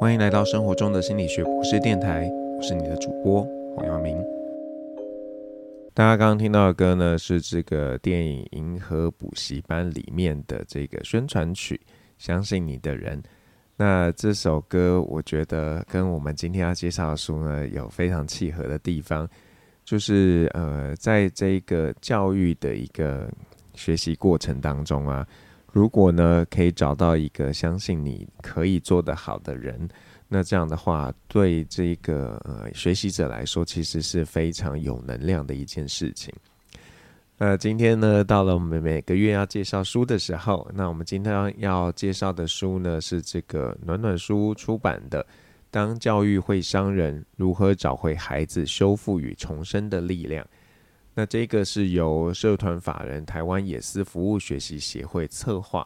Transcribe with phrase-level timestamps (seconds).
[0.00, 4.16] 欢迎来到生活中的心理学博士电台，我是你的主播黄耀明。
[5.92, 11.80] 大家刚刚听到的歌呢，是这个电影《银河补习班》里面的这个宣传曲
[12.16, 13.20] 《相信你的人》。
[13.76, 19.28] 那这首歌，我觉得跟我们今天要介绍的书呢，有非常契合的地方，
[19.84, 23.28] 就是呃，在这个教育的一个
[23.74, 25.26] 学习过程当中啊。
[25.72, 29.88] 如果呢，可以找到一个相信你可以做得好的人，
[30.26, 36.32] 那这样的话，对这个呃学习者来说，其实是非常有能量的一件事情。
[37.36, 45.22] 那今天呢，到了我们每个月要介绍书的时候，那我们今天要介绍的书呢，是这个暖暖书出版的
[45.70, 50.44] 《当教育会伤人：如何找回孩子修复与重生的力量》。
[51.18, 55.84] 那这个是由社团法人台湾野思服务学习协会策划，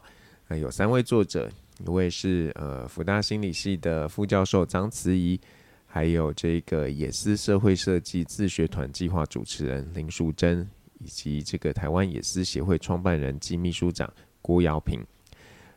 [0.48, 1.50] 呃，有三位作者，
[1.82, 5.40] 一位是呃福大心理系的副教授张慈仪，
[5.86, 14.12] 还有这个野思社会设计自学团计划主持人林淑珍，以及这个台湾野思协会创办人暨秘书长
[14.42, 15.00] 郭瑶平。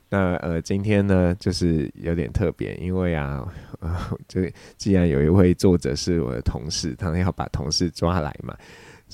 [0.09, 3.47] 那呃今天呢就是有点特别，因为啊，
[3.79, 8.53] 呃， 这既然有一位作者是我的同事，他们要把同事抓来嘛。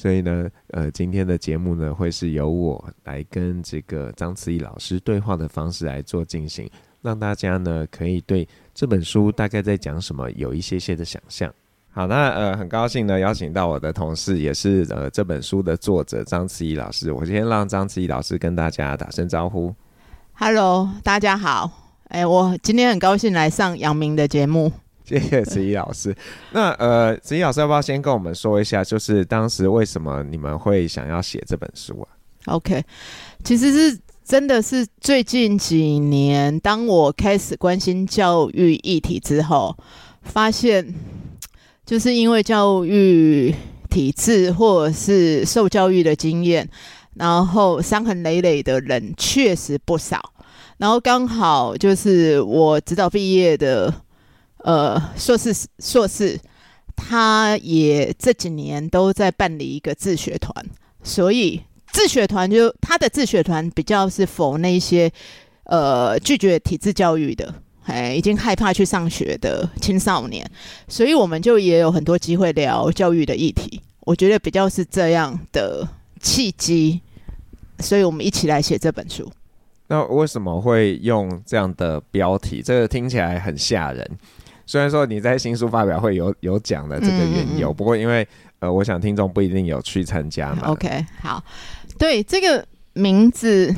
[0.02, 6.68] 所以呢，呃，今天的节目呢，会是由我来跟这个张慈义老师对话的方式来做进行，
[7.04, 11.54] 让大家呢可以对这本书大概在讲什么有一些些的想象。
[11.92, 17.12] 好，那呃，很高兴呢邀请到我的同事，也是呃这本书的作者张慈义老师。
[17.12, 19.72] 我先让张慈义老师跟大家打声招呼。
[20.34, 21.70] Hello，大家好。
[22.06, 24.72] 哎，我今天很高兴来上杨明的节目。
[25.12, 26.16] 谢谢子怡老师。
[26.52, 32.08] 那呃，子怡老师要不要先跟我们说一下，就是当时为什么你们会想要写这本书啊
[32.46, 32.82] ？OK，
[33.44, 39.76] 其实是真的是最近几年，当我开始关心教育议题之后，
[40.22, 40.94] 发现
[41.86, 43.54] 就是因为教育
[43.90, 46.70] 体制或者是受教育的经验，
[47.16, 50.22] 然后伤痕累累的人确实不少。
[50.78, 53.94] 然后刚好就是我指导毕业的。
[54.64, 56.40] 呃，硕士硕士，
[56.96, 60.54] 他也这几年都在办理一个自学团，
[61.04, 61.60] 所以
[61.92, 65.12] 自学团就他的自学团比较是否那些
[65.64, 67.54] 呃拒绝体制教育的，
[67.86, 70.50] 哎，已经害怕去上学的青少年，
[70.88, 73.82] 所以我们就也有很多机会聊教育的议题。
[74.02, 75.88] 我觉得比较是这样的
[76.20, 77.02] 契机，
[77.80, 79.32] 所以我们一起来写这本书。
[79.88, 82.62] 那为什么会用这样的标题？
[82.64, 84.08] 这个听起来很吓人。
[84.72, 88.26] 虽然说你在新书发表会有有讲的这个缘由，嗯嗯，不过因为
[88.60, 90.70] 呃，我想听众不一定有去参加嘛。
[90.70, 91.44] OK，好，
[91.98, 93.76] 对这个名字，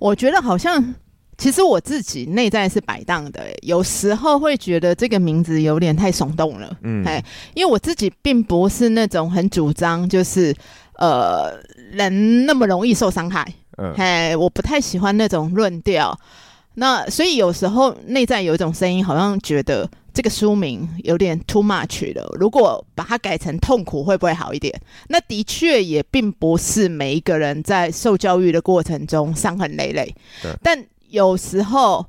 [0.00, 0.92] 我觉得好像
[1.38, 6.76] 其实我自己内在是摆荡的，有时候会觉得这个名字有点太耸动了。
[6.82, 7.24] 嗯，哎，
[7.54, 10.52] 因为我自己并不是那种很主张就是
[10.96, 11.52] 呃
[11.92, 13.46] 人那么容易受伤害。
[13.76, 16.18] 嗯，哎，我不太喜欢那种论调。
[16.74, 22.34] 那所以有时候内在有一种声音，好像觉得这个书名有点 too much 了。
[22.38, 24.72] 如果把它改成痛苦，会不会好一点？
[25.08, 30.14] 那的确也并不是每一个人在受教育的过程中伤痕累累。
[30.42, 30.50] 对。
[30.62, 32.06] 但有时候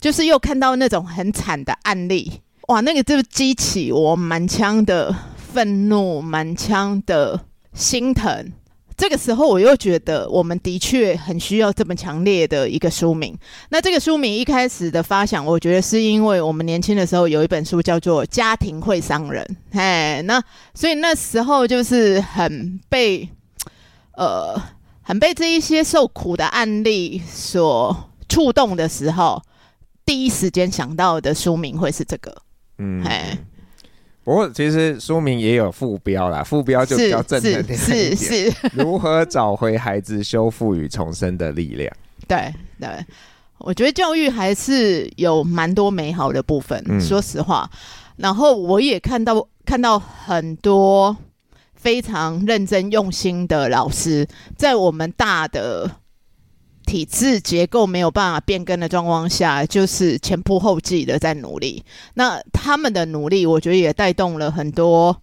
[0.00, 7.40] 就是又看到那种很惨的案例，哇，那个就激起我满腔的愤怒，满腔的
[7.72, 8.52] 心疼。
[8.96, 13.36] 这个时候，我又觉得我们的确很需要这么强烈的一个书名。
[13.70, 19.44] 那这个书名一开始的发想，我觉得是因为我们年轻的时候有一本书叫做《家庭会伤人》，
[19.76, 20.42] 嘿，那
[20.74, 23.28] 所以那时候就是很被
[24.16, 24.54] 呃
[25.02, 29.42] 很被这一些受苦的案例所触动的时候，
[30.06, 32.34] 第一时间想到的书名会是这个，
[32.78, 33.38] 嗯，嘿。
[34.24, 37.78] 不过其实书名也有副标啦，副标就比较正能量一点。
[37.78, 41.94] 是是，是 如何找回孩子修复与重生的力量？
[42.26, 42.88] 对对，
[43.58, 47.70] 我觉得教育还是有蛮多美好的部分，嗯、说实话。
[48.16, 51.14] 然后我也看到看到很多
[51.74, 55.90] 非常认真用心的老师，在我们大的。
[56.86, 61.82] 体制结构没有办法变更的状况下，就是前仆后继的在努力。
[62.14, 65.16] 那他们的努力，我觉得也带动了很多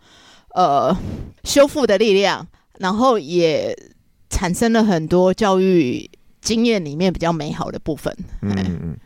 [0.55, 0.95] 呃
[1.43, 2.45] 修复的力量，
[2.79, 3.75] 然后也
[4.29, 6.09] 产生了很多教育
[6.41, 8.15] 经验里面比较美好的部分。
[8.41, 8.97] 嗯嗯。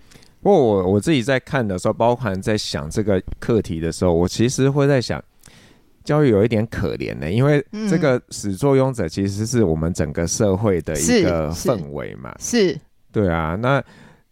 [0.42, 5.24] 不过我我自己在看的时候，包含在想这个课题的时候，我其实会在想。
[6.06, 12.34] 教育有一点可怜呢，因为这个始作俑者其实是我们整个社会的一个氛围嘛。
[12.40, 12.80] 是，是，
[13.12, 13.57] 对啊。
[13.60, 13.84] 那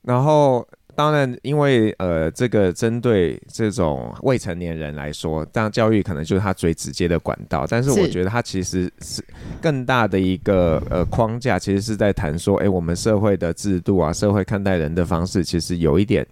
[0.04, 0.66] 然后
[0.96, 7.66] 当然，因为呃，这个针对这种未成年人来说，当然教育可能就是他最直接的管道。
[7.68, 9.24] 但是我觉得他其实是
[9.60, 16.24] 更大的一个呃框架，其实是在谈说，哎，我们社会的制度啊，社会看待人的方式，其实有一点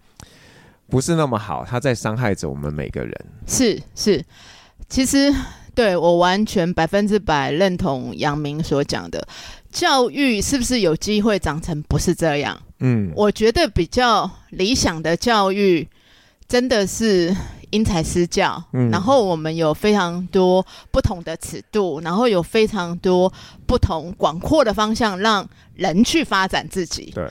[0.88, 3.26] 不是那么好，他在伤害着我们每个人。
[3.48, 4.24] 是是，
[4.92, 5.34] 其实
[5.74, 9.26] 对我完全百分之百认同杨明所讲的，
[9.72, 12.62] 教育是不是有机会长成不是这样？
[12.80, 15.88] 嗯，我觉得比较理想的教育，
[16.46, 17.34] 真的是
[17.70, 18.62] 因材施教。
[18.74, 23.32] 嗯，然后我们有非常多不同的尺度，然后有非常多
[23.66, 27.14] 不同广阔的方向，让人去发展自己。
[27.16, 27.30] 对，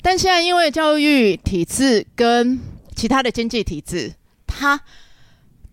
[0.00, 2.58] 但现在因为教育体制跟
[2.94, 4.14] 其他的经济体制，
[4.46, 4.80] 它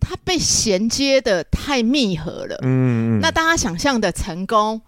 [0.06, 2.58] 它被衔接的太密合了。
[2.62, 4.80] 嗯，那大家想象的成功，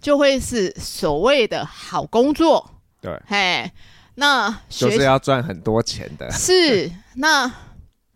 [0.00, 2.70] 就会是所谓的好工作。
[3.00, 3.70] 对，嘿，
[4.14, 6.30] 那就是要赚很多钱的。
[6.32, 7.50] 是，那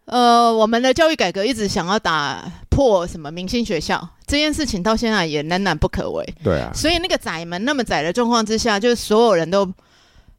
[0.04, 6.34] 呃，我们的教育改革一直想要打破什么明星学校这件事情，到现在也仍然不可为。
[6.44, 9.66] 对啊，所以那个窄门那么窄的状况之下，就是所有人都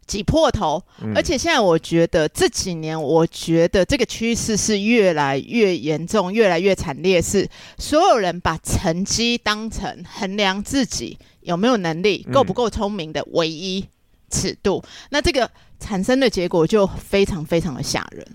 [0.08, 0.82] 挤破头。
[1.02, 1.12] 嗯。
[1.16, 7.48] 而且现在我觉得这几年，我觉得这个趋势是越来越严重，越来越惨烈，是
[7.78, 13.86] 所有人把成绩当成衡量自己有没有能力、够不够聪明的唯一。
[14.28, 15.50] 尺度，那这个
[15.80, 18.26] 产生的结果就非常非常的吓人。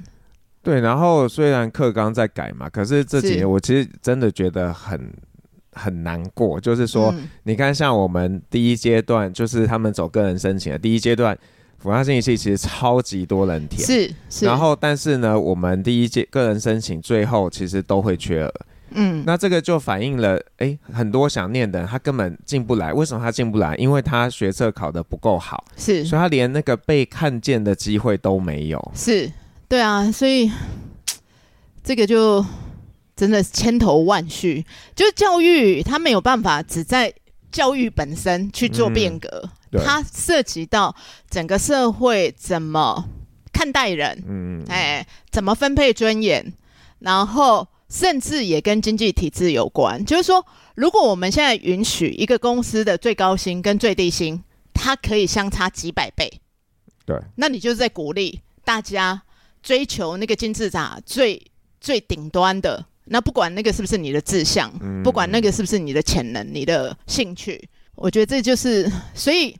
[0.63, 5.13] 对，然后虽然课纲在改嘛，可是这几年我其实真的觉得很
[5.73, 6.61] 很难过。
[6.61, 11.37] 就是说，嗯、你看，像我们第一阶段，就是他们走个人申请的第一阶段，
[11.81, 14.45] 辅大信息系其实超级多人填，是是。
[14.45, 18.53] 然后，但是呢，我们第一届个人申请最后其实都会缺额。
[18.93, 22.93] 嗯，那这个就反映了，哎、欸，很多想念的人他根本进不来。
[22.93, 23.75] 为什么他进不来？
[23.77, 28.93] 因为他学测考的不够好，是，所以他连那个被看见的机会都没有。
[28.95, 29.33] 是，
[29.69, 30.51] 对啊，所以
[31.83, 32.45] 这个就
[33.15, 34.67] 真的千头万绪。
[34.97, 37.15] 就教育，他没有办法只在
[37.51, 40.95] 教育本身去做变革，嗯、它涉及到
[41.29, 43.09] 整个社会怎么
[43.53, 46.53] 看待人，嗯，哎，怎么分配尊严，
[47.01, 47.69] 然后。
[47.93, 54.41] 甚至也跟经济体制有关，就是说，如果我们现在允许一个公司的最高薪跟最低薪，
[54.73, 56.41] 它可以相差几百倍，
[57.05, 59.21] 对，那你就是在鼓励大家
[59.61, 61.45] 追求那个金字塔最
[61.81, 69.57] 最顶端的，那不管那个是不是你的志向，嗯，不管那个是不是你的潜能、你的兴趣，我觉得这就是， 所以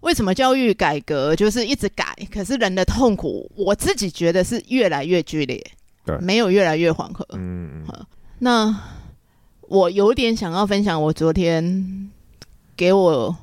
[0.00, 5.64] 为什么教育改革就是一直改，可是人的痛苦，我自己觉得是越来越剧烈。
[6.04, 7.26] 对没有越来越缓和。
[7.32, 7.84] 嗯，
[8.38, 8.78] 那
[9.62, 12.12] 我有点想要分享，我昨天
[12.76, 13.36] 给我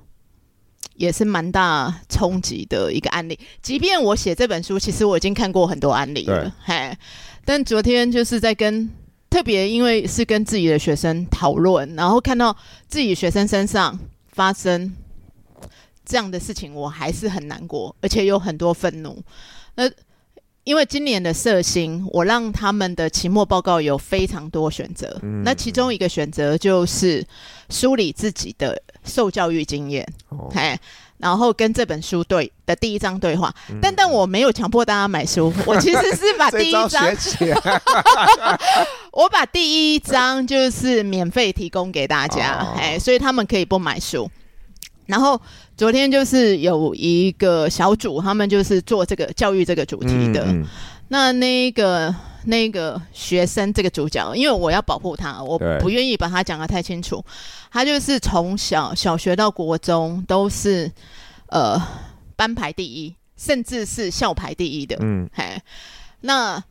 [0.95, 3.38] 也是蛮大冲击的一个案例。
[3.62, 6.95] 即便我写这本书，其实我已经看过很多案例了，嘿。
[7.44, 8.89] 但昨天就是在跟
[9.33, 12.56] 特别，因为是跟自己的学生讨论，然后看到
[12.88, 13.97] 自己学生身上
[14.31, 14.94] 发生
[16.06, 19.19] 这样的事情，我还是很难过，而且有很多愤怒。
[19.74, 19.89] 那
[20.65, 25.19] 因为今年的社星，我让他们的期末报告有非常多选择。
[25.24, 27.25] 嗯，那其中一个选择就是
[27.69, 30.47] 梳理自己的受教育经验，哦，
[31.24, 33.54] 然后跟这本书对的第一章对话。
[33.70, 37.04] 嗯，但但我没有强迫大家买书， 我其实是把第一章，
[39.14, 44.30] 我把第一章就是免费提供给大家，哎，哦，所以他们可以不买书。
[45.06, 45.40] 然后
[45.78, 50.44] 昨天就是有一个小组，他们就是做这个教育这个主题的。
[50.45, 50.66] 嗯嗯、
[51.09, 52.14] 那那个
[52.45, 57.24] 那个学生这个主角，因为我要保护他，我不愿意把他讲的太清楚。
[57.69, 60.90] 他就是从小小学到国中都是
[61.54, 61.80] 呃
[62.36, 64.98] 班排第一，甚至是校排第一的。
[65.00, 65.62] 嗯，嘿，
[66.22, 66.62] 那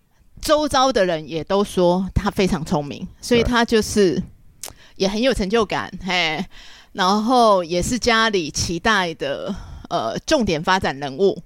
[0.41, 4.21] 周遭的人也都说他非常聪明，所以他就是
[4.97, 5.91] 也很有成就感。
[6.05, 6.45] 嘿。
[6.93, 9.55] 然后也是家里期待的
[9.89, 11.43] 呃重点发展人物，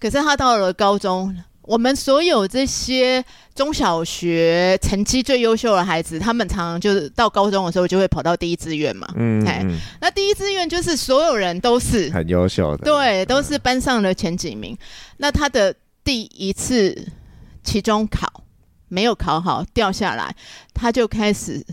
[0.00, 1.32] 可是他到了高中，
[1.66, 14.76] 我们所有这些中小学成绩最优秀的孩子，他们常常就是到高中的时候就会跑到第一志愿嘛，嗯，嗯，那第一志愿就是所有人都是很优秀的，对，都是班上的前几名。
[15.16, 17.06] 那他的第一次
[17.62, 18.44] 期中考
[18.88, 20.34] 没有考好掉下来，
[20.74, 21.64] 他就开始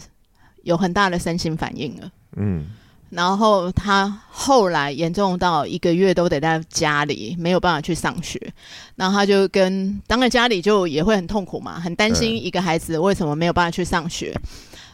[0.64, 2.66] 有很大的身心反应了，嗯。
[3.12, 8.40] 然后他后来严重到一个月都得在家里，没有办法去上学。
[8.96, 14.34] 然后他就跟，当然家里就也会很痛苦嘛，很担心一个孩子为什么没有办法去上学。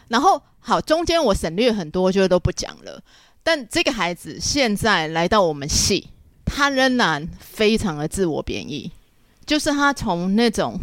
[0.08, 3.00] 然后好，中间我省略很多，就都不讲了。
[3.42, 6.08] 但这个孩子现在来到我们系，
[6.44, 8.90] 他仍然非常的自我贬义。
[9.46, 10.78] 就是他从那种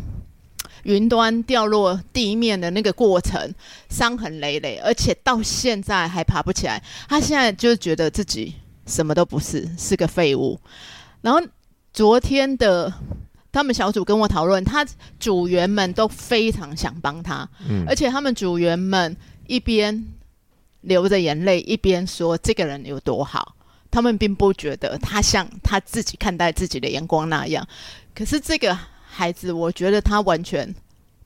[0.85, 3.51] 云端掉落地面的那个过程，
[3.89, 6.81] 伤痕累累，而且到现在还爬不起来。
[7.09, 8.53] 他现在就觉得自己
[8.85, 10.59] 什么都不是，是个废物。
[11.21, 11.41] 然后
[11.91, 12.93] 昨天的
[13.51, 14.85] 他们小组跟我讨论，他
[15.19, 20.05] 组员们都非常想帮他，嗯，而且他们组员们一边
[20.81, 23.55] 流着眼泪，一边说这个人有多好。
[23.89, 27.67] 他们并不觉得他像他自己看待自己的眼光那样，
[28.13, 28.77] 可是这个。
[29.17, 30.75] 孩子，我觉得他完全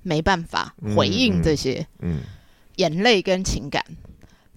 [0.04, 2.20] 没办法回应这些，嗯，
[2.76, 3.84] 眼泪跟情感，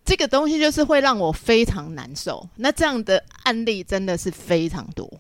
[0.04, 2.46] 这个东西就是会让我非常难受。
[2.56, 5.10] 那这样的案例真的是非常多。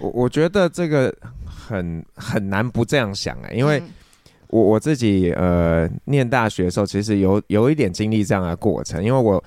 [0.00, 3.80] 我我觉得这个很很难不这样想哎、欸，因为
[4.48, 9.42] 我我自己呃念大学的时候，其实有有一点经历这样的过程，因为我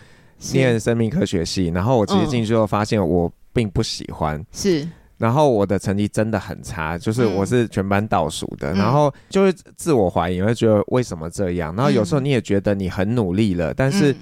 [0.54, 4.88] 念生命科学系，然后我其实进去后发现我并不喜欢是。
[5.20, 11.76] 然后我的成绩真的很差，就是我是全班倒数的，嗯、然后就会自我怀疑，会觉得为什么这样？
[11.76, 14.16] 然后有时候你也觉得你很努力了，嗯、但是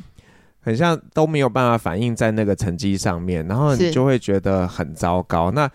[0.59, 5.51] 很像都没有办法反映在那个成绩上面，然后你就会觉得很糟糕。
[5.51, 5.69] 那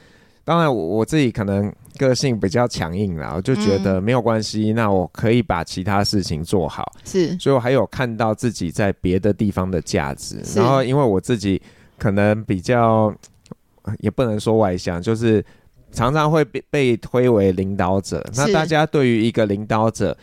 [0.44, 6.92] 当然我我自己可能个性比较强硬啦，我就觉得没有关系，那我可以把其他事情做好。
[7.04, 10.42] 是，所以我还有看到自己在别的地方的价值。
[10.56, 11.62] 然后因为我自己
[11.96, 13.14] 可能比较。
[13.98, 15.44] 也不能说外向，就是
[15.90, 18.24] 常常会被被推为领导者。
[18.34, 20.16] 那大家对于一个领导者，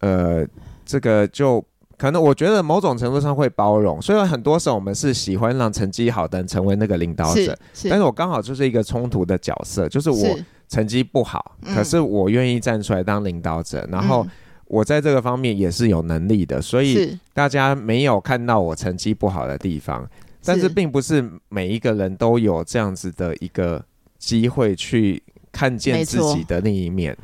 [0.00, 0.46] 呃，
[0.84, 1.64] 这个就
[1.98, 4.00] 可能我觉得某种程度上会包容。
[4.00, 7.58] 虽然很多时候我们是喜欢让成绩好的人成为那个领导者，
[7.90, 10.38] 但是我刚好就是一个冲突的角色，就是我
[10.68, 14.26] 成绩不好，可是我愿意站出来当领导者，然后
[14.66, 20.08] 我在这个方面也是有能力的，所以大家没有看到我成绩不好的地方。
[20.44, 23.84] 但是并不是每一个人都有这样子的一个
[24.18, 27.16] 机会去看见自己的那一面，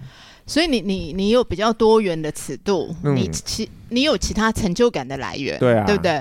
[0.46, 6.20] 所以你你你有比较多元的尺度，嗯、你其你有其他成就感的来源，对啊，对不对？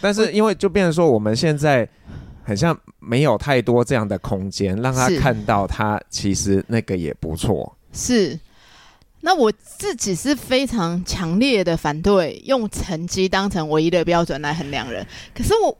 [0.00, 1.86] 但是因为就变成说，我们现在
[2.42, 7.76] 很像没有太多这样的空间，让他看到他其实那个也不错。
[7.92, 8.38] 是，
[9.20, 15.76] 那我自己是非常强烈的反对用成绩当成唯一的标准来衡量人，可是我。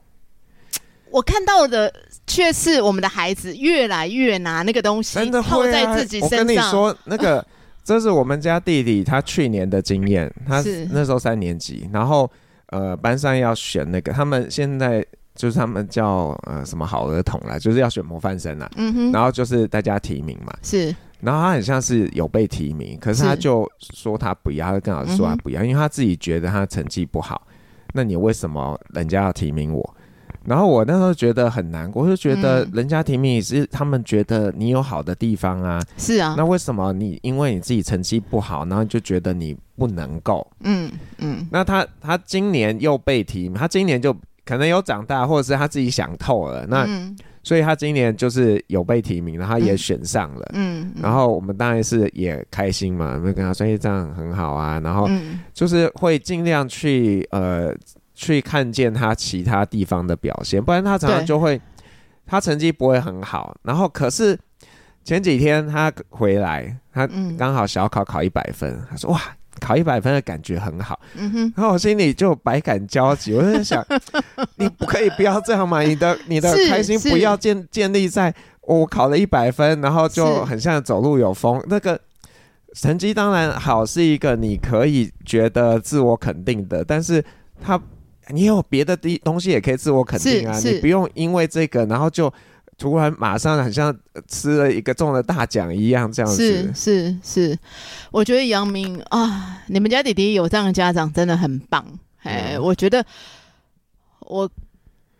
[1.11, 1.91] 我看到的
[2.27, 6.39] 却是我们的孩子越来越拿那个东西套在自己身上。
[6.39, 7.45] 我跟你说，那个
[7.83, 10.31] 这是我们家弟弟他去年的经验。
[10.47, 12.29] 他那时候三年级，然后
[12.67, 15.03] 呃班上要选那个，他们现在
[15.35, 18.69] 就是他们叫呃什么好儿童啦，就是要选模范生啦。
[18.75, 19.11] 嗯哼。
[19.11, 20.53] 然后就是大家提名嘛。
[20.61, 20.95] 是。
[21.21, 27.45] 然后他很像是有被提名，可是他就说他不要，他就跟老师说他不要，因为他自己觉得他成绩不好。
[27.93, 29.95] 那你为什么人家要提名我？
[30.45, 40.45] 然后我那时候觉得很难过，我就觉得人家提名也是他们觉得你有好的地方啊，是啊，那为什么你因为你自己成绩不好，然后就觉得你不能够？
[40.61, 41.47] 嗯嗯。
[41.51, 44.15] 那他他今年又被提名，他今年就
[44.45, 46.87] 可能有长大，或者是他自己想透了，那
[47.43, 50.51] 所以他今年就是有被提名，然后他也选上了。
[50.53, 50.91] 嗯。
[51.01, 55.09] 然后我们当然是也开心嘛，会跟他说：“哎，这样很好啊。”然后
[55.53, 57.75] 就是会尽量去呃。
[58.21, 61.59] 去看见他其他地方的表现，不然他常常就会，
[62.25, 63.55] 他成绩不会很好。
[63.63, 64.37] 然后可是
[65.05, 67.07] 前几天他回来，他
[67.37, 69.21] 刚好小考考一百分，他说哇，
[69.61, 70.99] 考一百分的感觉很好。
[71.15, 73.85] 嗯哼，然后我心里就百感交集，我就在想，
[74.59, 75.79] 你不可以不要这样嘛？
[75.79, 81.63] 你的你的开心不要建建立在我考了一百分，然后就很像走路有风。
[81.69, 81.97] 那个
[82.73, 87.23] 成绩当然好，是一个你可以觉得自我肯定的，但是
[87.63, 87.81] 他。
[88.31, 92.31] 你有别的地东西也可以自我肯定啊，你不用因为这个，然后就
[92.77, 93.93] 突然马上很像
[94.27, 96.37] 吃了一个中了大奖一样这样子。
[96.37, 97.59] 是是是，
[98.11, 101.85] 我觉得杨明啊，你们家弟弟有这样的家长真的很棒。
[102.23, 103.03] 哎、嗯，我觉得
[104.19, 104.49] 我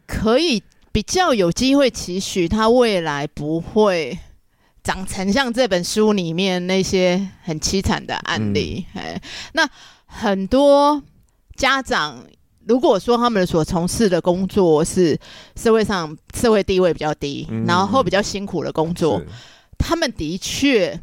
[0.06, 0.62] 可以
[0.92, 4.18] 比较有机会期许他未来不会
[4.84, 8.86] 长成像这本书里面那些很凄惨的案例。
[8.94, 9.22] 哎、嗯，
[9.54, 9.70] 那
[10.06, 11.02] 很多
[11.56, 12.24] 家长。
[12.70, 15.18] 如果说他们所从事的工作是
[15.56, 19.20] 社会上社会地位比较低，嗯、然后比较辛苦的工作，
[19.76, 21.00] 他们的确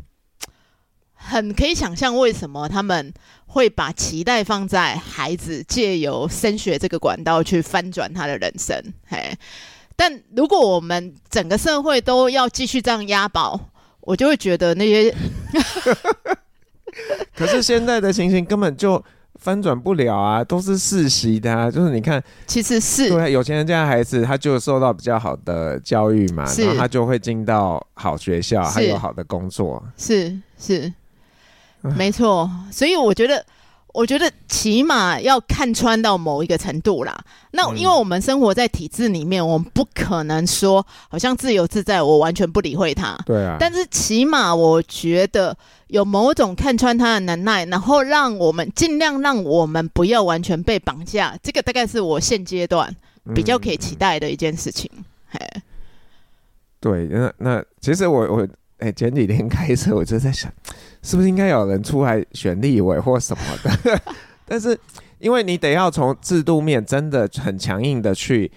[1.13, 3.13] 很可以想象为什么他们
[3.47, 8.81] 会把期待放在孩子借由升学这个管道去翻转他的人生。
[9.09, 9.37] 嘿，
[9.97, 13.59] 但如果我们整个社会都要继续这样押宝，
[14.03, 15.13] 我就会觉得那些。
[17.35, 19.05] 可是现在的情形根本就。
[19.47, 21.71] 翻转不了啊，都是世袭的啊。
[21.71, 29.81] 就是你看，其实是对有钱人家的孩子，他就受到比较好的教育嘛，然后他就会进到好学校，是还有好的工作。
[29.97, 30.93] 是是，
[31.97, 32.51] 没错。
[32.73, 33.47] 所以我觉得。
[33.97, 37.19] 我觉得起码要看穿到某一个程度啦。
[37.53, 43.17] 那因为我们生活在体制里面，我们不可能说好像自由自在，我完全不理会他。
[43.25, 43.57] 对啊。
[43.59, 51.35] 但是起码我觉得有某种看穿他的能耐，然后让我们尽量让我们不要完全被绑架。
[51.43, 52.95] 这个大概是我现阶段
[53.35, 54.91] 比较可以期待的一件事情。
[55.31, 55.41] 嘿。
[56.79, 58.47] 对，那那其实我我
[58.79, 60.53] 哎前几天开车我就在想。
[61.03, 64.01] 是不是应该有人出来选立委或什么的？
[64.45, 64.77] 但是
[65.19, 68.51] 因为你得要从制度面真的很强硬的去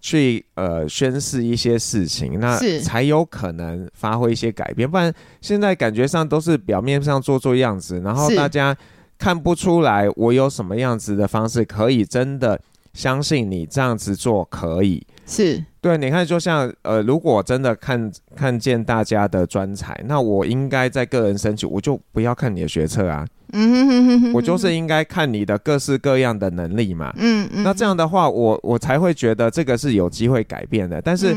[0.00, 4.90] 去呃宣示一些事情，那才有可能发挥一些改变。
[4.90, 8.76] 不然现在感觉上都是表面上做做样子，然后大家
[9.16, 12.60] 看不出来我有什么样子的方式可以真的
[12.92, 15.06] 相信你这样子做可以。
[15.32, 15.64] 是。
[15.80, 31.02] 对，你看，就像呃，如果真的看看见大家的专才，那我应该在个人申请，我就不要看你的学测啊，嗯哼哼哼哼，我就是应该看你的各式各样的能力嘛，嗯嗯，那这样的话，我我才会觉得这个是有机会改变的。
[31.02, 31.34] 但是，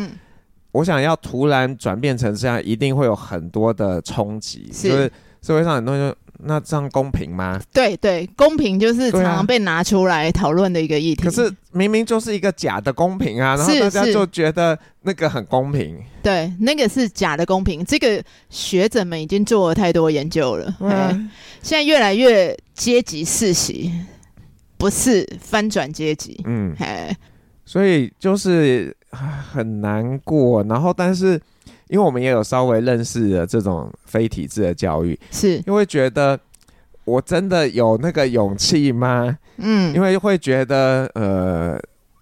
[0.74, 5.12] 我想要突然转变成这样，一定会有很多的冲击，就是
[5.42, 6.14] 社会上很多人。
[6.40, 7.60] 那这样公平吗？
[7.74, 11.24] 对对，公平就是常常被拿出来讨论的一个议题。
[11.24, 15.98] 可是明明就是一个假的公平啊，然后大家就觉得那个很公平。
[16.22, 17.84] 对，那个是假的公平。
[17.86, 21.10] 这个学者们已经做了太多研究了，啊、
[21.62, 23.92] 现在越来越阶级世袭，
[24.78, 26.40] 不是翻转阶级。
[26.46, 26.76] 嗯，
[27.66, 30.64] 所以就是很难过。
[30.64, 31.42] 然后，但是。
[31.90, 36.40] 因为我们也有稍微认识的这种非体制的教育，是因为觉得
[37.04, 39.38] 我真的有那个勇气吗？
[39.58, 41.80] 嗯，因为会觉得呃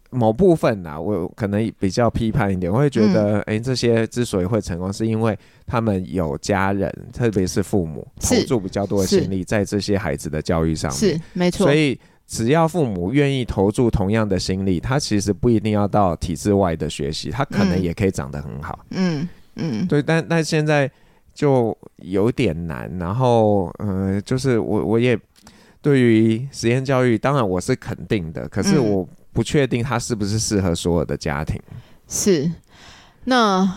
[0.10, 11.66] 某部分啊，我可能比较批判一点，我会觉得哎、嗯欸，这些之所以会成功，是因为他们有家人，特别是父母投注比较多的心力在这些孩子的教育上面，是没错。
[11.66, 18.86] 所以只要父母愿意投注同样的心力，他其实不一定要到体制外的学习，他可能也可以长得很好。
[18.92, 19.28] 嗯。
[19.56, 20.90] 嗯嗯，对，但但现在
[21.34, 25.18] 就有点难，然后，呃，就是我我也
[25.82, 31.62] 对于实验教育，当然我是肯定的，可是我不确定它是不是适合所有的家庭。
[32.08, 32.52] 是，
[33.26, 33.72] 那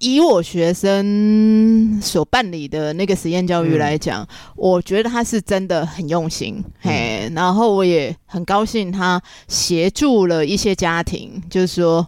[0.00, 12.06] 以我学生所办理的那个实验教育来讲，嗯、我觉得他是真的很用心，嗯、嘿，然后我也很高兴他协助了一些家庭，就是说。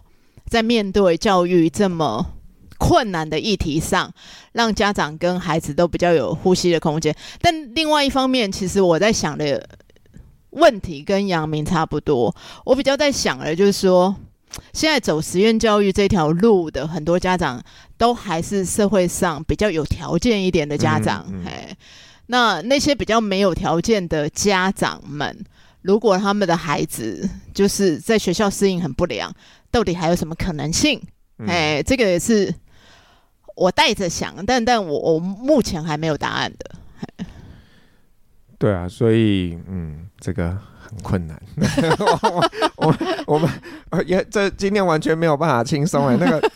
[0.53, 2.23] 在面对教育这么
[2.77, 4.13] 困难的议题上，
[4.51, 7.11] 让家长跟孩子都比较有呼吸的空间。
[7.41, 9.67] 但另外一方面，其实我在想的
[10.51, 12.35] 问题跟杨明差不多。
[12.65, 14.15] 我比较在想的，就是说，
[14.73, 17.59] 现在走实验教育这条路的很多家长，
[17.97, 21.25] 都还是社会上比较有条件一点的家长。
[21.31, 21.77] 嗯嗯、嘿，
[22.27, 25.35] 那那些比较没有条件的家长们，
[25.81, 29.33] 如果他们的孩子就是在学校适应很不良。
[29.73, 31.01] 到底还有什么可能性？
[31.47, 32.53] 哎、嗯，这个也是
[33.55, 37.25] 我带着想，但但我我目前还没有答案的。
[38.59, 41.41] 对啊，所以嗯，这个很困难。
[41.97, 43.49] 我我我们
[44.05, 46.15] 也这今天完全没有办法轻松哎。
[46.21, 46.51] 那个，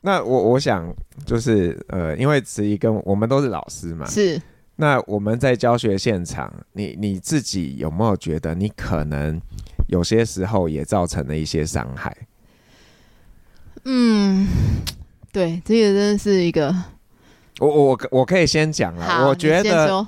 [0.00, 0.90] 那我我想
[1.26, 4.40] 就是呃，因为子怡跟我们都是老师嘛，是。
[4.76, 9.38] 那我们在教学现场，你你自己有没有觉得你可能
[9.86, 12.16] 有些时候也造成了一些伤害？
[13.84, 14.48] 嗯，
[15.32, 16.74] 对，这个真的是一个，
[17.60, 20.06] 我我我可以先讲啊，我觉得，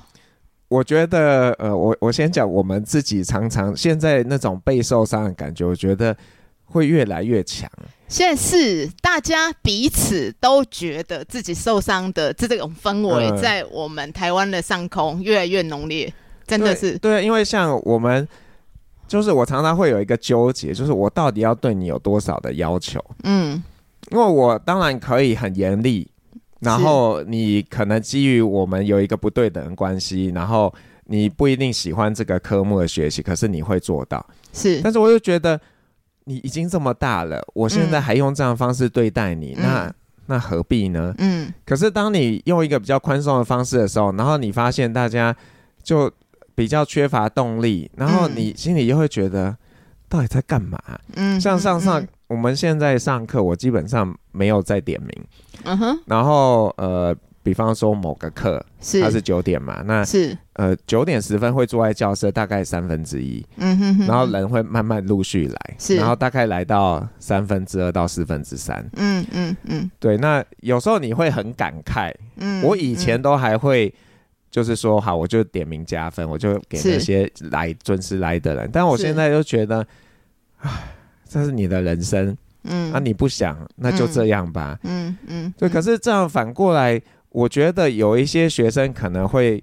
[0.69, 6.17] 我觉得，呃，我我先讲，我们自己常常现在那种被受伤的感觉，我觉得
[6.65, 7.71] 会越来越强。
[8.09, 16.13] 现在是大家彼此都觉得自己受伤的这这种氛围，在我们台湾的上空越来越浓烈，
[16.47, 18.27] 真的是对，对，因为像我们。
[19.09, 23.03] 就是我常常会有一个纠结，就是我到底要对你有多少的要求？
[23.23, 23.63] 嗯，
[24.11, 26.09] 因为我当然可以很严厉，
[26.61, 34.25] 然后你可能基于我们有一个不对等的关系，然后你不一定喜欢这个科目的学习，可是你会做到。
[34.53, 35.61] 是，但是我就觉得
[36.25, 39.95] 你已经这么大了，我现在还用这样的方式对待你，嗯、那
[40.27, 41.15] 那何必呢？
[41.19, 41.53] 嗯。
[41.65, 45.37] 可是当你用一个比较宽松的方式的时候，然后你发现大家
[45.83, 46.13] 就。
[46.57, 49.57] 比较缺乏动力，然后你心里又会觉得，
[50.09, 50.81] 到底在干嘛？
[51.15, 55.11] 嗯，像上上，嗯、我们现在上课，我基本上没有在点名。
[55.65, 55.99] 嗯哼。
[56.07, 59.03] 然后呃，比方说某个课，是。
[59.03, 60.37] 它是九点嘛，那是。
[60.55, 73.93] 呃，九点十分会坐在教室，大概三分之一，嗯哼哼，然后人会慢慢陆续来，是，然后大概来到三分之二到四分之三，嗯嗯嗯，对，那有时候你会很感慨，嗯，我以前都还会
[74.57, 79.87] 就是说好，我就点名加分，我就给那些来准时来的人，但我现在就觉得，
[80.61, 80.71] 唉，
[81.29, 89.63] 这是你的人生，嗯，啊，你不想，那就这样吧，嗯嗯，对，可是这样反过来，我觉得有一些学生可能会。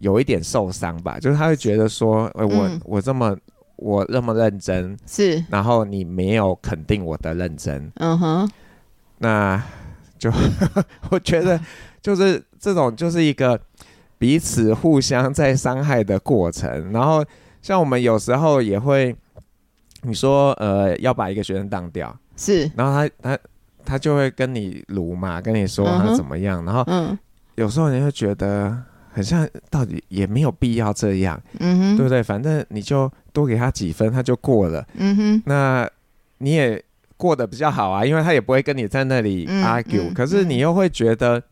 [0.00, 3.36] 有一点受伤吧，就是他会觉得说，哎、欸，我、嗯、我这么
[3.74, 8.48] 我那么认真，是，然后你没有肯定我的认真，嗯哼，
[9.18, 9.60] 那
[10.16, 10.30] 就
[11.10, 11.60] 我觉得
[12.00, 13.60] 就是这种就是一个
[14.18, 16.92] 彼此互相在伤害的过程。
[16.92, 17.24] 然后
[17.62, 19.14] 像我们有时候也会，
[20.02, 23.38] 你说呃要把一个学生当掉，是，然后他他
[23.84, 27.18] 他就会跟你撸嘛，跟你说他怎么样，嗯、然后嗯，
[27.54, 28.82] 有时候你会觉得。
[29.10, 32.22] 很像，到底也没有必要这样，嗯哼，对不对？
[32.22, 35.42] 反正你就多给他几分，他就过了，嗯哼。
[35.44, 35.90] 那
[36.36, 36.80] 你也
[37.16, 40.14] 过得比较好啊，因为他也不会跟你在那里 argue，嗯嗯。
[40.14, 41.42] 可是你又会觉得，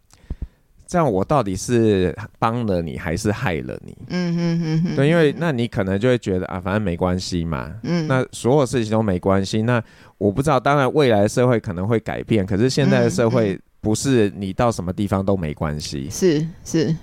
[0.87, 3.97] 这样我到底是帮了你还是害了你？
[4.09, 4.97] 嗯哼哼哼。
[4.97, 8.07] 对，因为那你可能就会觉得啊，反正没关系嘛，嗯。
[8.07, 9.63] 那所有事情都没关系。
[9.63, 9.83] 那
[10.17, 16.09] 我不知道，当然未来的社会可能会改变，可是现在的社会不是你到什么地方都没关系。
[16.09, 16.95] 是是。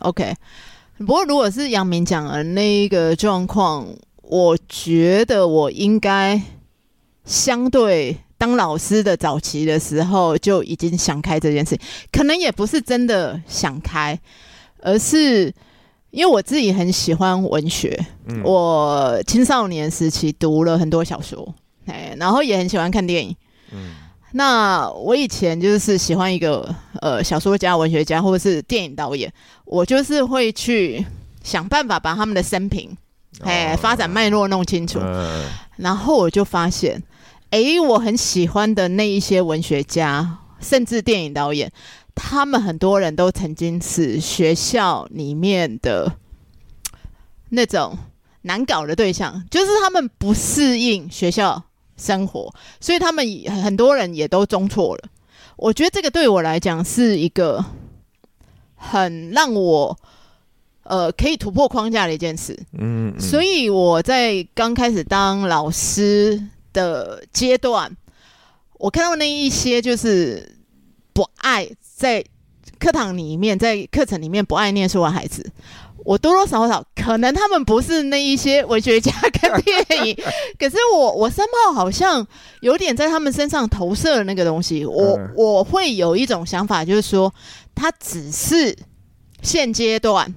[0.00, 0.34] OK，
[0.98, 3.86] 不过如果是杨明讲的那一个状况，
[4.22, 6.40] 我觉得我应该
[7.24, 11.78] 相对当老师的早期的时候就已经想开这件事，
[12.10, 14.18] 可能也不是真的想开，
[14.80, 15.52] 而是
[16.10, 17.94] 因为我自己很喜欢文学，
[18.28, 23.36] 嗯、我青少年时期读了很多小说，哎，然后也很喜欢看电影，
[23.72, 23.94] 嗯。
[24.32, 29.30] 那我以前就是喜欢一个呃小说家、文学家或者是电影导演，
[29.66, 31.04] 我就是会去
[31.42, 32.96] 想办法把他们的生平、
[33.40, 35.44] 哎、哦、发展脉络弄清楚，嗯、
[35.76, 37.02] 然后我就发现，
[37.50, 41.70] 哎，我很喜欢的那一些文学家，甚至电影导演，
[42.14, 46.12] 他们很多人都曾经是学校里面的
[47.48, 47.98] 那种
[48.42, 51.62] 难搞的对象，就是他们不适应学校
[51.96, 53.26] 生活，所以他们
[53.62, 55.08] 很多人也都中错了。
[55.56, 57.64] 我觉得这个对我来讲是一个
[58.76, 59.98] 很让我
[60.84, 62.56] 呃可以突破框架的一件事。
[62.78, 67.90] 嗯，嗯，所以我在刚开始当老师的阶段，
[68.78, 70.56] 我看到那一些就是
[71.12, 72.24] 不爱在
[72.78, 75.50] 课堂里面，在课程里面不爱念书的孩子。
[76.02, 80.16] 我多多少少可能他们不是那一些文学家跟电影，
[80.58, 82.26] 可是我我三炮好像
[82.62, 87.32] 有点在他们身上投射的那个东西，我我会有一种想法，就是说
[87.74, 88.74] 他只是
[89.42, 90.34] 现阶段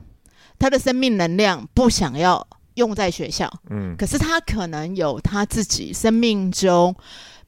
[0.59, 6.95] 他的生命能量不想要用在学校，嗯，可是他可能有他自己生命中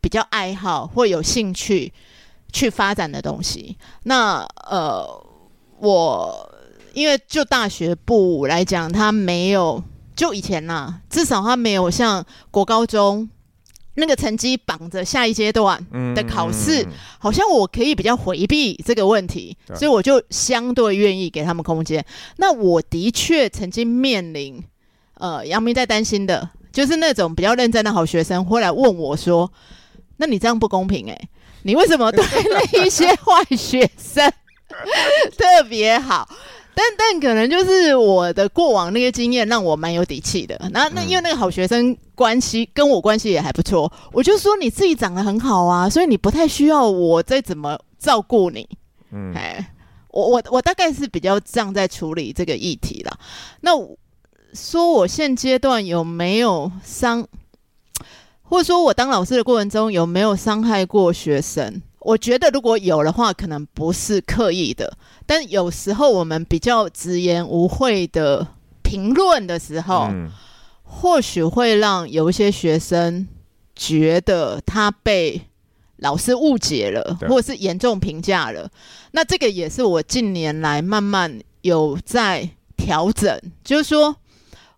[0.01, 1.93] 比较爱好或有兴趣
[2.51, 5.05] 去发展的东西，那呃
[5.79, 6.51] 我。
[6.95, 9.83] 因为就大学部来讲，他没有
[10.15, 13.29] 就以前呐、啊，至少他没有像国高中
[13.95, 15.85] 那个成绩绑着下一阶段
[16.15, 16.87] 的考试，
[17.19, 22.05] 好像我可以比较回避这个问题，所以我就相对愿意给他们空间。
[22.37, 24.63] 那我的确曾经面临，
[25.15, 29.51] 呃，杨明在担心的，就是那种比较认真的好学生，会来问我说
[30.17, 31.29] ：“那你这样不公平诶、欸，
[31.63, 34.31] 你为什么对那一些坏学生
[35.37, 36.27] 特别好？”
[36.77, 40.59] 但但可能就是我的过往那个经验让我蛮有底气的。
[40.73, 48.67] 那那因为那个好学生关系跟我关系也还不错，我就说你自己长得很好啊，所以你不太需要我再怎么照顾你。
[49.11, 49.71] 嗯，哎，
[50.09, 53.17] 我我我大概是比较这样在处理这个议题啦。
[53.61, 53.73] 那
[54.55, 57.27] 说我现阶段有没有伤，
[58.43, 61.81] 或者说我当老师的过程中有没有伤害过学生？
[61.99, 64.95] 我觉得如果有的话，可能不是刻意的。
[65.25, 68.47] 但有时候我们比较直言无讳的
[68.83, 70.29] 评论的时候，嗯、
[70.83, 73.27] 或许会让有一些学生
[73.75, 75.41] 觉得他被
[75.97, 78.69] 老师误解了，或者是严重评价了。
[79.11, 84.15] 那这个也是我近年来慢慢有在调整，就是说，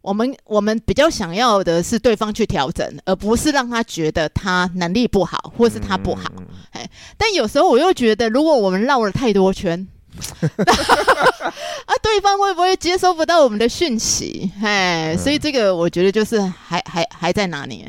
[0.01, 6.31] 我们我们比较想要的是对方去调整，而不是让他觉得他能力不好，或是他不好。
[6.71, 9.87] 哎、嗯，但有时候我又觉得，如果我们绕了太多圈。
[10.17, 14.51] 啊，对方会不会接收不到我们的讯息？
[14.63, 17.85] 哎、嗯，所以这个我觉得就是还还还在哪里？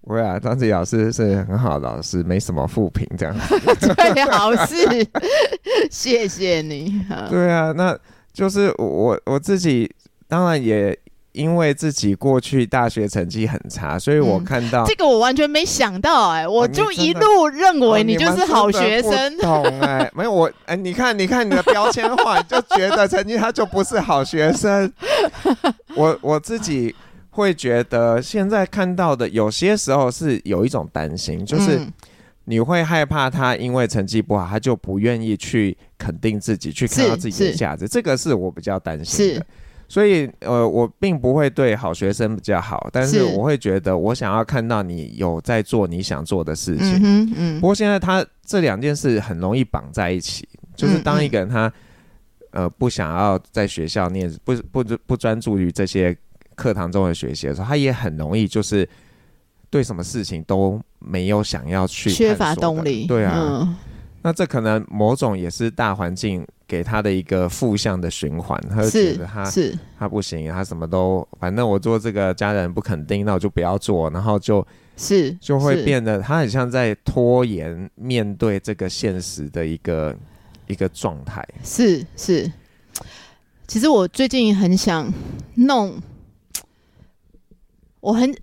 [0.00, 3.60] 不会啊，张子怡老师是很好的老师，没什么负评这样子。
[3.94, 5.06] 最好是，
[5.92, 7.00] 谢谢你。
[7.30, 7.96] 对啊，那
[8.32, 9.88] 就是我我自己
[10.26, 10.98] 当然也。
[11.34, 19.38] 因为自己过去大学成绩很差，所以我看到、嗯、这个我完全没想到哎、欸，我就一路认为你就是好学生。
[19.38, 24.90] 懂哎、欸，没有我哎，你看你看你的标签化，就觉得成绩他就不是好学生。
[25.96, 26.94] 我我自己
[27.30, 31.80] 会觉得，现在看到的有些时候是有一种担心，就是
[32.44, 37.88] 你会害怕他因为成绩不好，他就不愿意去肯定自己，去看到自己的价值。
[37.88, 39.44] 这个是我比较担心的。
[39.88, 47.00] 所以，呃，我并不会对好学生比较好，但是我会觉得，我想要看到你有在做你想做的事情。
[47.02, 47.60] 嗯嗯。
[47.60, 51.72] 不过现在他这两件事很容易绑在一起，就是当一个人他，
[52.50, 56.16] 呃，不想要在学校念，不不不专注于这些
[56.54, 58.88] 课堂中的学习的时候，他也很容易就是
[59.70, 63.06] 对什么事情都没有想要去缺乏动力。
[63.06, 63.76] 对啊。
[64.26, 80.16] 那这可能某种也是大环境给他的一个负向的循环，他就觉得他是他不行，他什么都反正我做这个家人不肯定，那我就不要做，然后就是就会变得他很像在拖延面对这个现实的一个
[80.68, 81.46] 一个状态。
[81.62, 82.50] 是是，
[83.66, 85.12] 其实我最近很想
[85.56, 86.00] 弄，
[88.00, 88.34] 我很。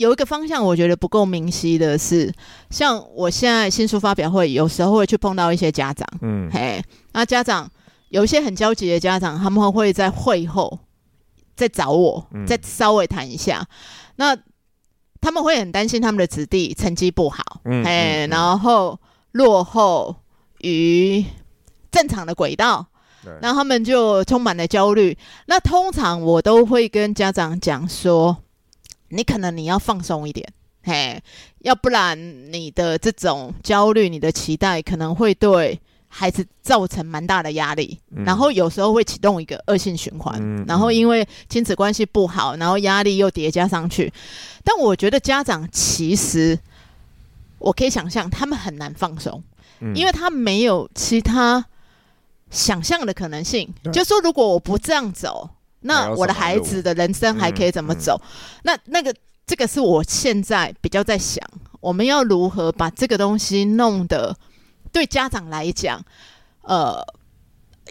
[0.00, 2.32] 有一个方向，我觉得不够明晰的是，
[2.70, 6.82] 像我现在新书发表会，有时候会去碰到一些家长，嗯，嘿，
[7.12, 7.70] 那家长
[8.08, 10.78] 有一些很焦急的家长，他们会在会后
[11.54, 13.58] 再找我，再稍微谈一下。
[13.60, 13.66] 嗯、
[14.16, 14.36] 那
[15.20, 18.98] 他们会很担心他们的子弟成绩不好，嗯，嘿，然后
[19.32, 20.16] 落后
[20.62, 21.22] 于
[21.90, 22.86] 正常的轨道，
[23.42, 25.18] 那他们就充满了焦虑。
[25.44, 28.38] 那通常我都会跟家长讲说。
[29.10, 30.46] 你可能你要放松一点，
[30.82, 31.22] 嘿，
[31.58, 32.16] 要不然
[32.52, 44.12] 你的这种焦虑、你的期待可能会对孩子造成蛮大的压力，嗯，然后有时候会启动一个恶性循环，嗯，然后因为亲子关系不好，然后压力又叠加上去。
[44.64, 46.58] 但我觉得家长其实，
[47.58, 49.42] 我可以想象他们很难放松，
[49.80, 51.66] 嗯，因为他没有其他
[52.50, 55.50] 想象的可能性，就说如果我不这样走。
[55.80, 58.20] 那我的孩子的人生还可以怎么走？
[58.64, 59.14] 那那个
[59.46, 61.42] 这个是我现在比较在想，
[61.80, 64.36] 我们要如何把这个东西弄得
[64.92, 66.04] 对家长来讲，
[66.62, 67.02] 呃，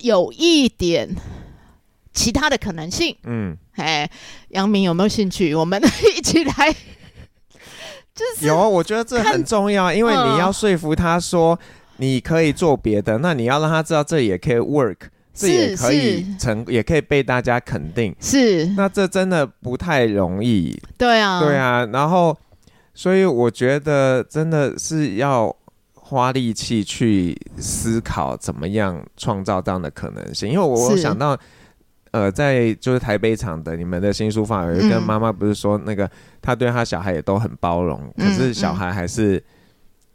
[0.02, 1.10] 有一点
[2.14, 3.16] 其他的可能性。
[3.24, 4.10] 嗯，哎，
[4.50, 5.56] 杨明有没有兴趣？
[5.56, 5.82] 我们
[6.16, 6.72] 一起来，
[8.14, 11.60] 就是有，我觉得这很重要，因为你要说服他说
[11.98, 15.10] 你可以做别的，那你要让他知道这也可以 work。
[15.40, 18.14] 这也可以成，也可以被大家肯定。
[18.20, 20.78] 是，那这真的不太容易。
[20.98, 21.86] 对啊，对啊。
[21.94, 22.38] 然后，
[22.94, 25.56] 所以我觉得真的是要
[25.94, 30.50] 花力气去思考怎么样创造这样的可能性。
[30.50, 31.40] 因为我想到，
[32.12, 36.10] 呃，在就是台北场的你们的新书发有一个妈妈不是说那个
[36.42, 39.38] 她对她小孩也都很包容，嗯、可是小孩还是。
[39.38, 39.44] 嗯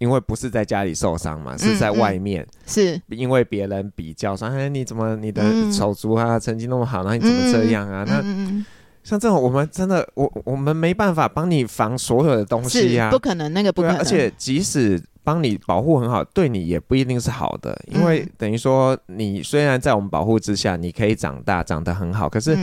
[0.05, 2.47] 因为不是在家里受伤嘛，是在外面。
[2.67, 8.65] 是因为别人比较说：“哎，你怎么你的手足啊成绩那么好，那你怎么这样啊？”嗯、那
[9.03, 13.97] 像这种，我们真的，我我们没办法帮你防所有的东西呀、啊，不可能，那个不可能。
[13.97, 22.55] 而且即使帮你保护很好，对你也不一定是好的，因为等于说你虽然在我们保护之下，你可以长大长得很好，可是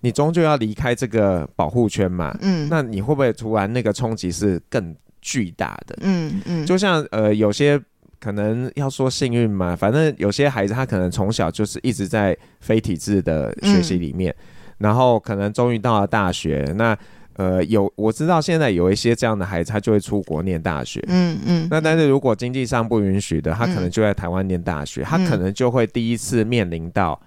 [0.00, 2.36] 你终究要离开这个保护圈嘛。
[2.40, 4.96] 嗯，那你会不会突然那个冲击是更？
[5.20, 7.80] 巨大的，嗯嗯，就像呃，有些
[8.20, 14.44] 可能要说幸运嘛，反正有些孩子他可能从小就是一直在非体制的学习里面，嗯、
[14.78, 16.96] 然后可能终于到了大学，那
[17.34, 27.20] 呃有我知道现在有一些这样的孩子，他就会出国念大学，嗯嗯，那但是如果经济上不允许的，他可能就在台湾念大学，嗯、他可能就会第一次面临到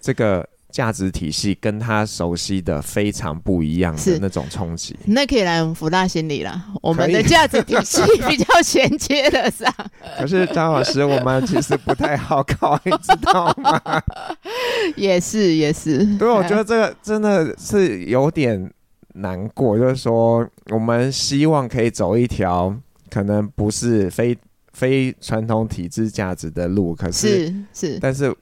[0.00, 0.48] 这个。
[0.70, 6.62] 价值体系跟他熟悉的非常不一样的那种冲击，那可以来我们福大心理了。
[6.82, 9.72] 我们的价值体系比较衔接的上。
[10.18, 13.80] 可是张老师，我们其实不太好搞，你知道吗？
[14.94, 16.04] 也是也是。
[16.18, 18.70] 对，我觉得这个真的是有点
[19.14, 22.76] 难过，就是说我们希望可以走一条
[23.10, 24.36] 可能不是非
[24.74, 28.36] 非传统体制价值的路，可是是，是但是。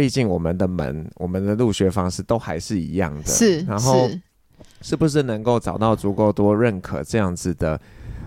[0.00, 3.26] 毕竟我们的门，我们的入学方式都还是一样的。
[3.26, 4.08] 是，然后
[4.80, 7.78] 是不是能够找到足够多认可这样子的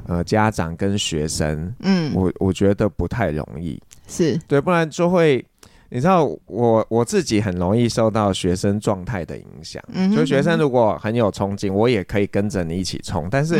[0.05, 1.73] 呃家长跟学生？
[1.79, 3.81] 嗯，我我觉得不太容易。
[4.07, 5.43] 是对，不然就会
[5.89, 9.81] 你知道，我我自己很容易受到学生状态的影响。
[9.87, 13.27] 嗯，就学生如果很有冲劲，我也可以跟着你一起冲。
[13.31, 13.59] 但是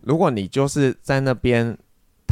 [0.00, 1.78] 如果你就是在那边。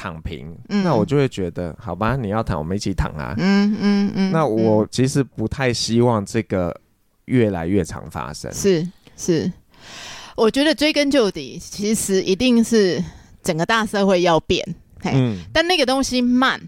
[0.01, 3.35] 躺平，嗯、那我就会觉得，好吧，你要躺，我们一起躺啊。
[3.37, 4.13] 嗯嗯嗯。
[4.15, 6.75] 嗯那我其实不太希望这个
[7.27, 8.51] 越来越常发生。
[8.51, 9.53] 是是，
[10.37, 13.05] 我觉得追根究底，其实一定是
[13.43, 14.67] 整个大社会要变。
[15.05, 15.37] 嗯。
[15.53, 16.59] 但那个东西慢，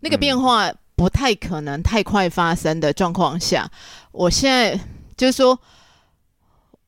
[0.00, 3.76] 那个变化不太可能太快发生的状况下，嗯、
[4.12, 4.80] 我现在
[5.18, 5.60] 就是说，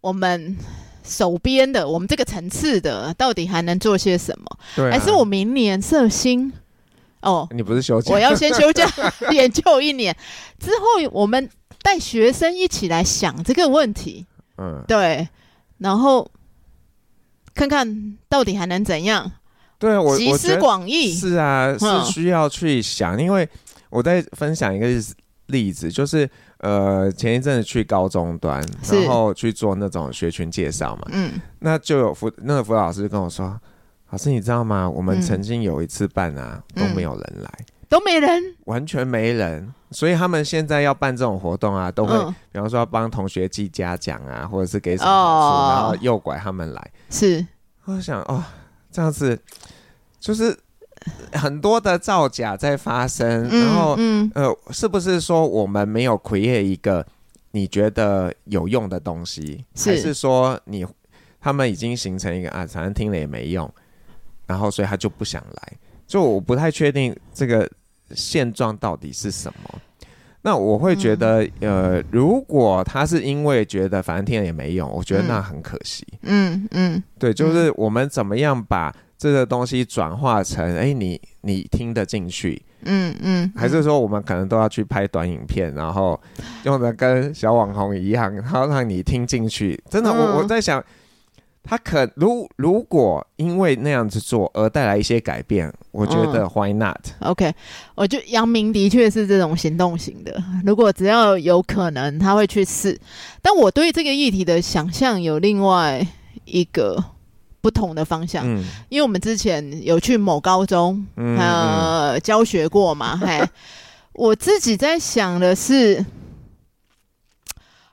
[0.00, 0.56] 我们。
[1.04, 4.58] 手边的我们这个层次的，到底还能做些什么？
[4.76, 6.52] 对、啊，还是我明年设薪？
[7.20, 8.12] 哦，你不是休假？
[8.12, 8.86] 我要先休假
[9.30, 10.16] 研究一年，
[10.58, 11.48] 之后我们
[11.82, 14.26] 带学生一起来想这个问题。
[14.58, 15.28] 嗯，对，
[15.78, 16.30] 然后
[17.54, 19.30] 看看到底还能怎样？
[19.78, 23.48] 对，我集思广益是啊，是需要去想，嗯、因为
[23.90, 24.86] 我在分享一个
[25.46, 26.28] 例子，就是。
[26.62, 33.60] 呃，前一阵子去高中端，然后去做那种学群介绍嘛，嗯，那就有辅那个辅导老师就跟我说，
[34.10, 34.88] 老师你知道吗？
[34.88, 37.50] 我们曾经有一次办啊，嗯、都没有人来，
[37.88, 47.44] 都没人，完全没人，所以他们现在要办这种活动啊，都会，嗯、比方说要帮同学寄嘉奖啊，或者是给什么好处，哦、然后诱拐他们来，是，
[47.86, 48.40] 我想哦，
[48.92, 49.36] 这样子
[50.20, 50.56] 就是。
[51.32, 57.04] 很多的造假在发生，嗯、然后，嗯、呃，是不是说我们没有 create 一个
[57.52, 60.86] 你觉得有用的东西，是还是说你
[61.40, 63.68] 他们已经形成一个啊，反正听了也没用，
[64.46, 65.72] 然后所以他就不想来？
[66.06, 67.68] 就我不太确定这个
[68.10, 69.80] 现状到底是什么。
[70.42, 76.06] 那我会觉得，嗯、呃，如果他是因为觉得反正听了也没用，我觉得那很可惜。
[76.22, 78.94] 嗯嗯，嗯对，就是我们怎么样把。
[79.22, 86.20] 这个东西转化成，哎，你你听得进去，嗯嗯，嗯还是说我们可能都要去拍短影片，然后
[86.64, 89.80] 用的跟小网红一样，然后让你听进去。
[89.88, 90.84] 真的，嗯、我我在想，
[91.62, 97.54] 他可如如果因为那样子做而带来一些改变，我觉得 Why not？OK，、嗯、
[97.94, 100.42] 我觉得阳明的确是这种行动型的。
[100.66, 103.00] 如果只要有可能，他会去试。
[103.40, 106.04] 但我对这个议题的想象有另外
[106.44, 107.04] 一个。
[107.62, 113.40] 不同的方向，嗯、因为我们之前有去某高中，嗯、呃，教学过嘛，嘿，
[114.12, 116.04] 我自己在想的是，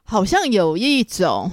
[0.03, 1.51] 好像有一种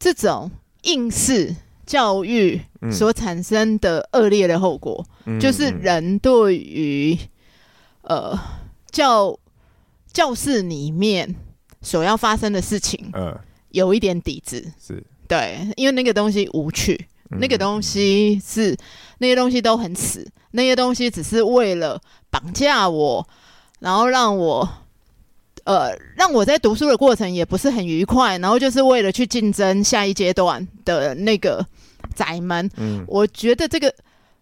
[0.00, 0.50] 这种
[0.82, 1.54] 应试
[1.86, 2.60] 教育
[2.90, 7.16] 所产生的恶劣的后果，嗯、就是人对于
[8.02, 8.36] 呃
[8.90, 9.38] 教
[10.12, 11.36] 教室里面
[11.82, 15.06] 所要发生的事情，呃、有一点抵制，是。
[15.28, 18.76] 对，因为那个东西无趣，嗯、那个东西是
[19.18, 23.26] 那些东西都很死，那些东西只是为了绑架我，
[23.80, 24.68] 然后让我
[25.64, 31.66] 呃让我在读书的过程也不是很愉快，然后就是为了去竞争下一阶段的那个
[32.14, 32.70] 窄门。
[32.76, 33.92] 嗯，我觉得这个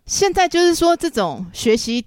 [0.07, 2.05] 现在就是说这种学习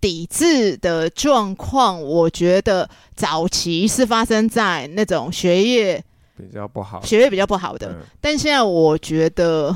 [0.00, 6.04] 抵制的状况，我觉得早期是发生在那种学业。
[6.40, 9.74] 比较不好，学业比较不好的，嗯、但现在我觉得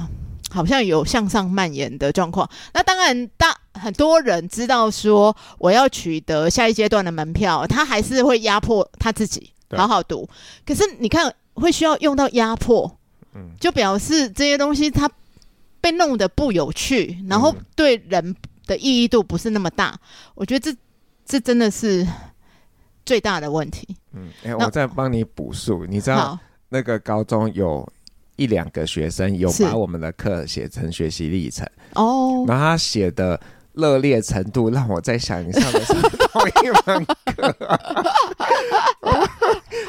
[0.51, 2.49] 好像有向上蔓延的状况。
[2.73, 10.29] 那当然，大很多人知道说我要取得下一阶段的门票，他还是会压迫他自己好好读。
[10.65, 12.99] 可是你看，会需要用到压迫，
[13.35, 15.11] 嗯，就表示这些东西它
[15.81, 18.35] 被弄得不有趣，然后对人
[18.67, 19.89] 的意义度不是那么大。
[19.89, 19.99] 嗯、
[20.37, 20.79] 我觉得这
[21.27, 22.07] 这真的是
[23.05, 23.87] 最大的问题。
[24.13, 26.39] 嗯，哎、欸，我再帮你补述，你知道？
[26.75, 27.89] 那个高中有
[28.35, 31.65] 一两个学生有把我们的课写成学习历程。
[31.95, 33.41] 哦，然后他写的
[33.75, 37.55] 热烈程度让我在想，你上的是同一门课，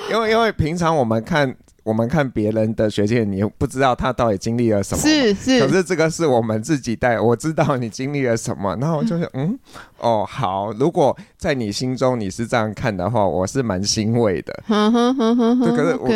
[0.12, 9.58] 因为因为平常我们看我们看别人的学界，你不知道他到底经历了什么，是是，可是这个是我们自己带，我知道你经历了什么，然后我就是嗯？
[9.98, 16.08] 哦好，如果在你心中你是这样看的话，我是蛮欣慰的，嗯哼哼哼哼，可是我。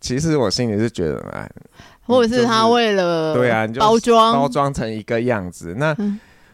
[0.00, 1.50] 其实我心里是觉得，哎，
[2.06, 5.94] 或者是他为了对啊，包装包装成一个样子，那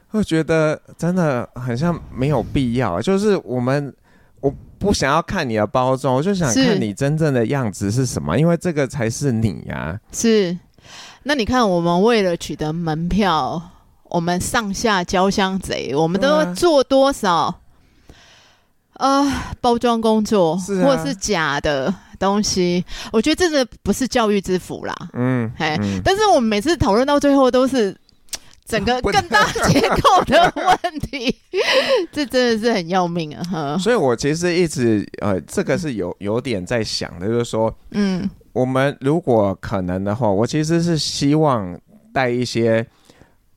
[0.09, 3.01] 会觉得真的很像没有必要。
[3.01, 3.95] 就是我们
[4.41, 9.99] 我不想要看你的包装，我就想看你真正的样子是什么，因为这个才是你呀。
[10.13, 10.59] 是，
[11.23, 13.61] 那你看，我们为了取得门票，
[14.05, 17.61] 我们上下交相贼，我们都做多少
[18.95, 21.95] 啊包装工作，或是假的。
[22.17, 24.95] 东西，我觉得真的不是教育之福啦。
[25.13, 27.97] 嗯，嘿，嗯、但是我们每次讨论到最后都是
[28.67, 31.33] 整个更大 结构的问题，
[32.11, 33.43] 这真的是很要命啊！
[33.45, 41.79] 哈，所以我其实一直呃，这个是有有点在想的，就是说，嗯，我们如果可能的话，我其实是希望
[42.13, 42.85] 带一些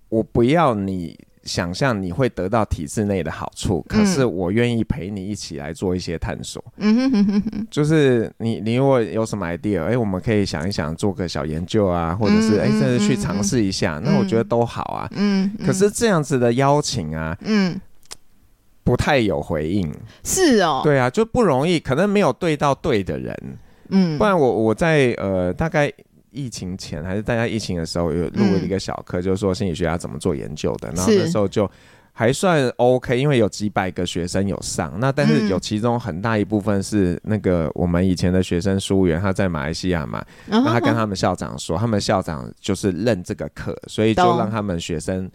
[0.09, 1.17] 我不要你
[1.49, 6.63] 想象你会得到体制内的好处，可是我愿意陪你一起来做一些探索。
[6.77, 15.09] 嗯哼哼哼哼，就是你你如果有什么 idea，哎、欸，我们可以想一想，做个小研究啊，或者是哎，甚至、欸、去尝试一下，那我觉得都好啊。
[15.15, 17.79] 嗯，可是这样子的邀请啊，嗯。
[18.81, 19.93] 不太有回应，
[20.23, 23.37] 是哦，对啊，就不容易，可能没有对到对的人，
[23.89, 25.93] 嗯，不然我我在呃大概
[26.31, 31.69] 疫情前还是大家疫情的时候有录了一个小课，嗯、就是说心理学家怎么做研究的，然后那时候就
[32.11, 45.29] 还算 OK，因为有几百个学生有上，那但是有其中很大一部分是那个我们以前的学生书员，他在马来西亚嘛，那他跟他们校长说，他们校长就是认这个课，所以就让他们学生。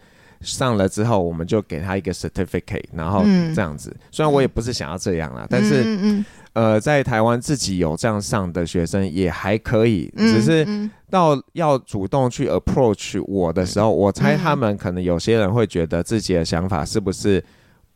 [0.45, 3.23] 上了之后，我们就给他一个 certificate，然后
[3.53, 3.89] 这样子。
[3.89, 6.23] 嗯、虽然我也不是想要这样啦，嗯、但是，
[6.53, 17.43] 呃，在台湾自己有这样上的学生也还可以，嗯、只是到要主动去 approach 我的时候，嗯、我猜他们可能有些人会觉得自己的想法是不是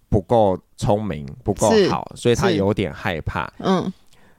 [0.10, 3.50] 不够聪明、不够好，所以他有点害怕。
[3.60, 3.92] 嗯，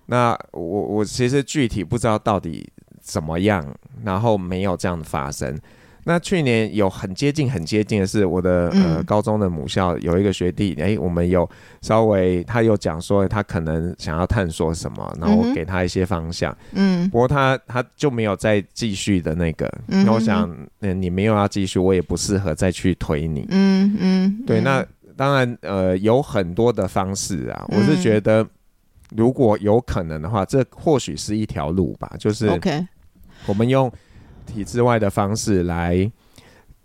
[0.06, 2.68] 那我我其实具体不知道到底
[3.00, 3.64] 怎么样，
[4.04, 5.58] 然后没有这样的发生。
[6.10, 11.48] 那去年有很接近、很接近的是，我的呃高中的母校有一个学弟，哎、我们有
[11.82, 20.50] 稍微他有讲说他可能想要探索什么，然后我给他一些方向，嗯，不过他他就没有再继续的那个，嗯，那我想，
[20.80, 24.84] 嗯，你没有要继续，我也不适合再去推你，嗯嗯，对，那
[25.16, 28.44] 当然呃有很多的方式啊，我是觉得
[29.14, 32.84] 如果有可能的话，这或许是一条路吧，就是 OK，
[33.46, 33.88] 我们用。
[34.46, 36.10] 体制外的方式来，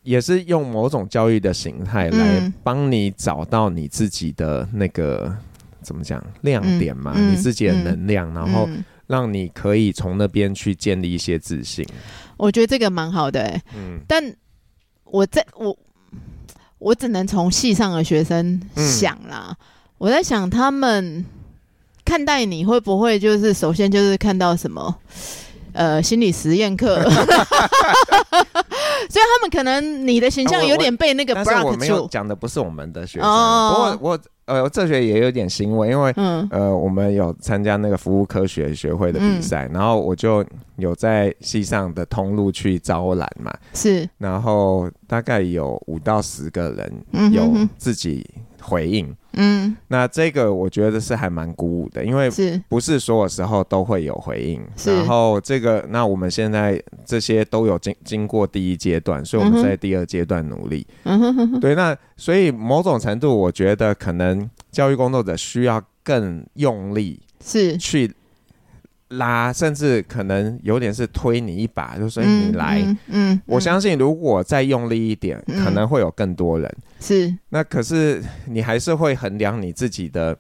[0.04, 5.38] 也是用某种教育的形态来帮你找到你自己的那个、嗯、
[5.82, 8.70] 怎么讲亮点嘛，嗯、你自己的能量，嗯、然后
[9.08, 11.86] 让你可以从那边去建立一些自信。
[12.38, 14.36] 我觉得这个蛮好的、欸，嗯，但
[15.06, 15.78] 我在我
[16.78, 19.58] 我只能从系上的学生想啦，嗯、
[19.98, 21.26] 我在想他们
[22.04, 24.96] 看待你会不会就是首先就是看到什么。
[25.76, 27.16] 呃，心理实验课， 所以
[29.12, 31.50] 他们可能你的形象有点被那个 block 住。
[31.52, 40.46] 但是我没有讲的不是我们的学生，哦、不过我呃这学也有点欣慰，因为、嗯、呃我们有参加那个服务科学学会的比赛，嗯、然后我就
[40.78, 48.26] 有在系上的通路去招揽嘛，是，然后大概有五到十个人有自己
[48.62, 49.08] 回应。
[49.08, 49.18] 嗯，
[49.88, 54.62] 那这个我觉得是还蛮鼓舞的，因为是不是所有时候都会有回应。
[54.76, 60.86] 是然后这个，那我们现在这些都有经经过第一阶段，所以我们在第二阶段努力。
[61.04, 61.60] 嗯哼哼哼。
[61.60, 68.14] 对，那所以某种程度，我觉得可能教育工作者需要更用力，是去。
[69.10, 72.82] 拉，甚至可能有点是推你一把，就说你来。
[72.82, 72.98] 嗯，嗯
[73.34, 76.76] 嗯，我相信如果再用力一点，嗯、可能会有更多人。
[77.00, 80.36] 是，那可是你还是会衡量你自己的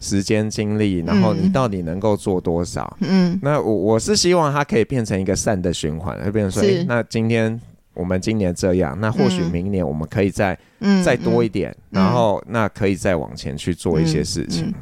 [0.00, 2.96] 时间精力，然后你到底能够做多少。
[3.00, 7.58] 嗯，那我我是希望它可以变成一个善的循环，就变成说，那今天
[7.94, 14.74] 我们今年这样，那或许明年我们可以再、嗯、再多一点，嗯、然后那可以再往前去做一些事情。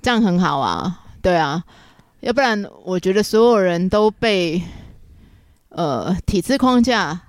[0.00, 1.60] 这样很好啊，对啊。
[2.20, 4.62] 要不然，我觉得所有人都被
[5.68, 7.20] 呃体制框架，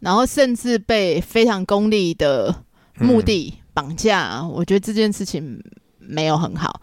[0.00, 2.62] 然后甚至被非常功利的
[2.98, 4.38] 目的绑架。
[4.40, 5.62] 嗯、我觉得这件事情
[5.98, 6.80] 没有很好。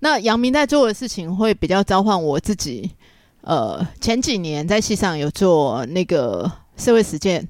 [0.00, 2.90] 那杨明在做的事情会比较召唤我自己。
[3.40, 7.46] 呃，前几年在戏上有做那个社会实践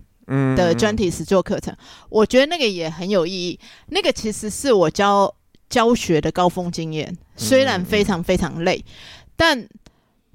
[0.54, 1.78] 的专题实作课程，嗯、
[2.10, 3.58] 我觉得那个也很有意义。
[3.86, 5.34] 那个其实是我教
[5.70, 8.84] 教学的高峰经验，虽然非常非常累。
[9.36, 9.68] 但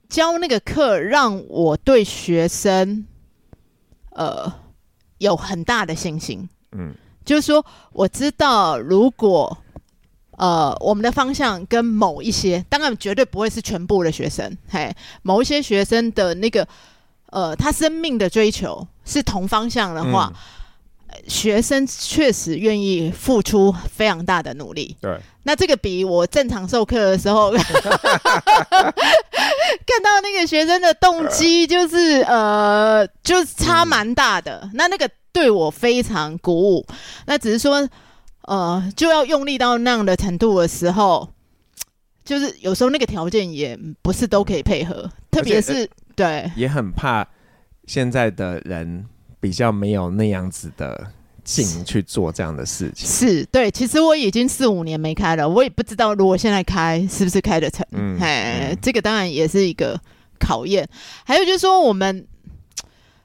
[0.07, 3.05] 教那个课让我对学生，
[4.11, 4.53] 呃，
[5.17, 6.47] 有很大的信心。
[6.71, 6.93] 嗯，
[7.25, 9.57] 就是说我知道，如果
[10.37, 16.67] 呃我们的方向跟某一些，当然绝对不会是全部的学生，嘿，某一些学生的那个
[17.27, 20.31] 呃他生命的追求是同方向的话。
[20.35, 20.39] 嗯
[21.27, 24.95] 学生确实愿意付出非常大的努力。
[25.01, 27.61] 对，那这个比我正常授课的时候 看
[30.03, 34.69] 到那个学生的动机，就是呃，就差蛮大的。
[34.73, 36.85] 那那个对我非常鼓舞。
[37.25, 37.87] 那只是说，
[38.43, 41.29] 呃，就要用力到那样的程度的时候，
[42.23, 47.27] 就是有时候那个条件也不是都可以配合，特别是对，也很怕
[47.87, 49.05] 现在的人。
[49.41, 51.11] 比较没有那样子的
[51.43, 53.69] 劲去做这样的事情，是对。
[53.71, 57.85] 其实我已经四五年没开了，我也不知道如果现在开是不是开得成。
[57.91, 59.99] 嗯，哎，这个当然也是一个
[60.39, 60.87] 考验。
[61.25, 62.25] 还有就是说，我们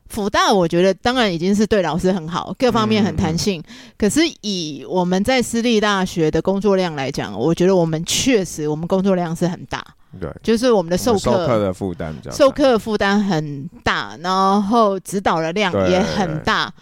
[0.09, 3.61] 辅大我觉得当然已经是对老师很好，各方面很弹性。
[3.61, 9.85] 嗯、可是以我们在私立大学的工作量来讲，我觉得我们确实我们工作量是很大。
[10.21, 16.73] 对，就是我们的授课的负担，授课负担很大，然后指导的量也很大。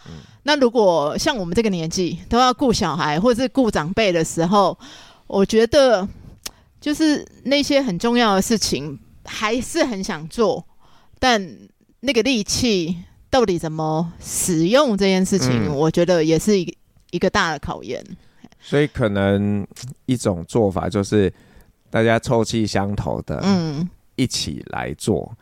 [0.44, 4.78] 那如果像我们这个年纪都要顾小孩或者是顾长辈的时候，
[5.26, 6.08] 我觉得
[6.80, 10.64] 就是那些很重要的事情还是很想做，
[11.18, 11.56] 但
[12.00, 12.96] 那个力气。
[13.30, 16.72] 到底怎么使用这件事情，嗯、我觉得也是一个
[17.10, 18.00] 一个大的考验。
[18.60, 19.66] 所以可能
[20.06, 21.34] 一种做法就是
[21.94, 25.32] 大家臭气相投的，嗯，一起来做。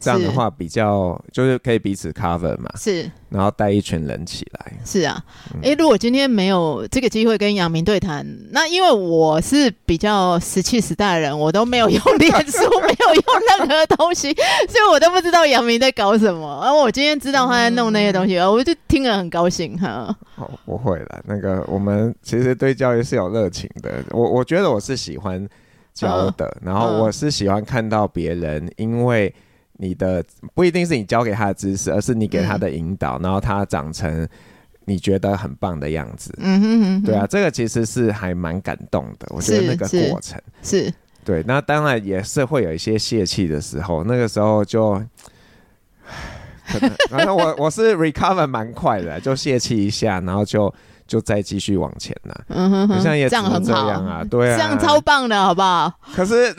[0.00, 5.24] 这样的话比较就是可以彼此 cover 嘛，是，然后带一群人起来，是啊，
[5.62, 13.24] 哎、嗯，如果今天没有这个机会跟杨明对谈，那因为我是比较石器时代的人，我都没有用脸书，没有用
[13.60, 14.34] 任何东西，
[14.68, 16.60] 所以我都不知道杨明在搞什么。
[16.64, 20.12] 而我今天知道他在弄那些东西，嗯、我就听了很高兴哈。
[20.34, 25.48] 哦，不会了，那个我们其实对教育是有热情的，我我觉得我是喜欢
[25.92, 29.34] 教的，哦、然后我是喜欢看到别人因为。
[29.78, 30.24] 你的
[30.54, 34.28] 不一定是你教给他的知识，而是你给他的引导，嗯、然后他长成
[34.84, 36.32] 你觉得很棒的样子。
[36.38, 39.26] 嗯哼，哼哼，对啊，这个其实是还蛮感动的。
[39.30, 41.42] 我觉得那个过程是，是对。
[41.48, 44.92] 那当然也是会有一些泄气的时候，那个时候就，
[46.68, 50.72] 可能然后我我是 recover 蛮快的，就泄气一下，然后就。
[51.12, 55.92] 就再继续往前呐，嗯哼哼，像也这样很好啊，对啊，这样超棒的，好不好？
[56.14, 56.50] 可是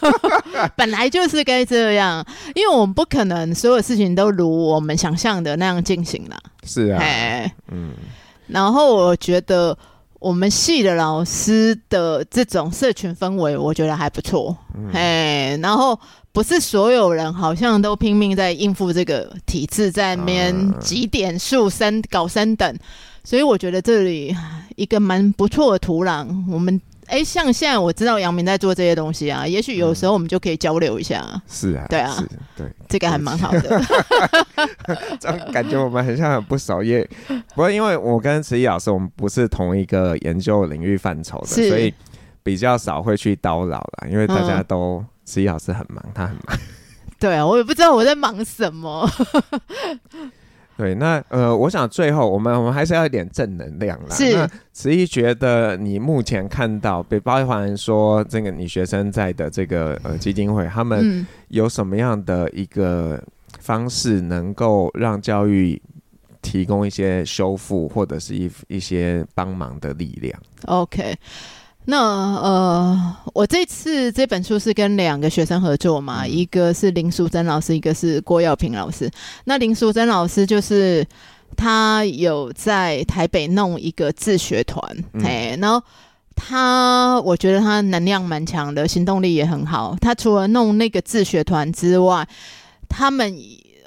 [0.76, 2.22] 本来就是该这样，
[2.54, 6.36] 因为我们不可能所有事情都如我们想象的那样进行了。
[6.64, 7.94] 是啊，嘿嗯。
[8.48, 9.74] 然后我觉得
[10.18, 14.54] 我们系的老师的这种社群氛围，我觉得还不错。
[14.92, 15.98] 哎、嗯，然后
[16.30, 22.78] 不是所有人好像都拼命在应付这个体制，在那边挤点数升搞升等。
[23.28, 24.34] 所以我觉得这里
[24.74, 26.26] 一个蛮不错的土壤。
[26.50, 31.22] 我们哎，像现在我知道杨明在做这些东西啊，也许有时候我们就可以交流一下。
[31.34, 32.26] 嗯、是啊，对啊，是
[32.56, 33.82] 对，这个还蛮好的。
[35.20, 41.92] 这样感觉我们很像很不熟，也不过因为我跟慈忆老师我们不是同一个研究领域范畴的，所以
[42.42, 44.08] 比较少会去叨扰了。
[44.10, 46.58] 因为大家都慈忆、嗯、老师很忙，他很忙。
[47.20, 49.06] 对啊，我也不知道我在忙什么。
[50.78, 54.14] 对，那呃，我想最后我们我们还是要一点正能量啦。
[54.14, 63.20] 是，那慈忆觉得你目前看到，被包含说这个你学生在的这个呃基金会，他们有什么样的一个
[63.58, 65.82] 方式能够让教育
[66.42, 71.16] 提供一些修复或者是一一些帮忙的力量？OK。
[71.90, 71.98] 那
[72.36, 79.10] 呃，我这次这本书是跟两个学生合作嘛，嗯、一个是林淑珍老师，一个是郭耀平老师。
[79.44, 81.02] 那林淑珍老师就是
[81.56, 84.82] 他有在台北弄一个自学团，
[85.24, 85.82] 哎、嗯，然后
[86.36, 89.96] 他我觉得他能量蛮强的，行动力也很好。
[89.98, 92.28] 他除了弄那个自学团之外，
[92.86, 93.34] 他们。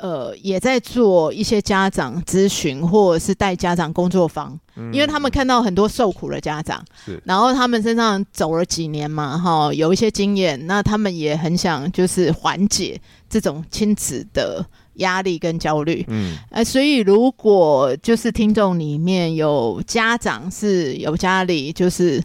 [0.02, 6.84] 呃，也在做一些家长咨询，或者是带家长工作坊，嗯、因为他们看到很多受苦的家长，
[7.24, 13.00] 然后他们身上走了几年嘛，哈，有一些经验，那他们也很想就是缓解
[13.30, 22.20] 这种亲子的压力跟焦虑，嗯，呃，所以如果就是听众里面有家长是有家里就是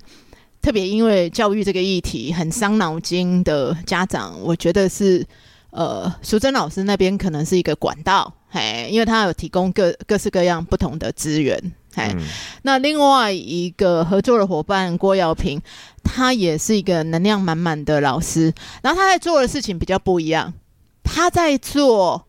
[0.62, 5.22] 特别因为教育这个议题很伤脑筋的家长，我觉得是。
[5.76, 11.54] 呃，淑珍老师那边可能是一个管道，嘿，因为他有提供各各式各样不同的资源，
[11.94, 12.04] 嘿。
[12.16, 12.24] 嗯、
[12.62, 15.60] 那另外一个合作的伙伴郭耀平，
[16.02, 20.54] 他也是一个能量满满的老师，然后他在做的事情比较不一样，
[21.04, 22.26] 他在做，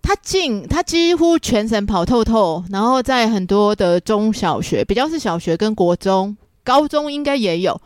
[0.00, 6.34] 他进，他几乎全省跑透透，然后在很多的中小学，比较是小学跟国中、
[6.64, 7.78] 高中应该也有，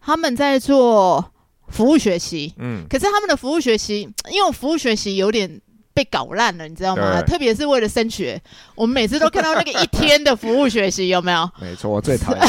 [0.00, 1.32] 他们在做。
[1.74, 5.60] 服务学习，嗯，可是他们的服务学习， 因为服务学习有点
[5.92, 7.20] 被搞烂了，你知道吗？
[7.22, 8.40] 特别是为了升学，
[8.76, 11.50] 我们每次都看到那个一天的服务学习，有没有？
[11.60, 12.42] 没错，我最讨厌。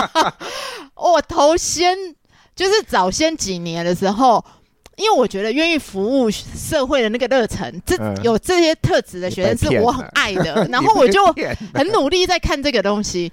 [0.94, 1.96] 我头先
[2.54, 4.44] 就是早先几年的时候，
[4.96, 11.24] 因为我觉得愿意服务社会的那个热忱，这、嗯、有这些特质的学生是我很爱的，然后我就
[11.72, 13.32] 很努力在看这个东西，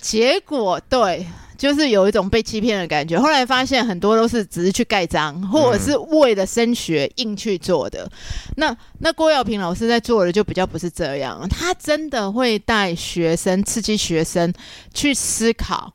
[0.00, 1.26] 结果对。
[1.58, 3.20] 就是有一种被欺骗的感觉。
[3.20, 8.04] 后来发现很多都是只是去盖章，或者是为了升学硬去做的。
[8.04, 8.10] 嗯、
[8.56, 14.50] 那那郭耀平老师在做的就比较不是这样，他真的会带学生、刺激学生
[14.94, 15.92] 去思考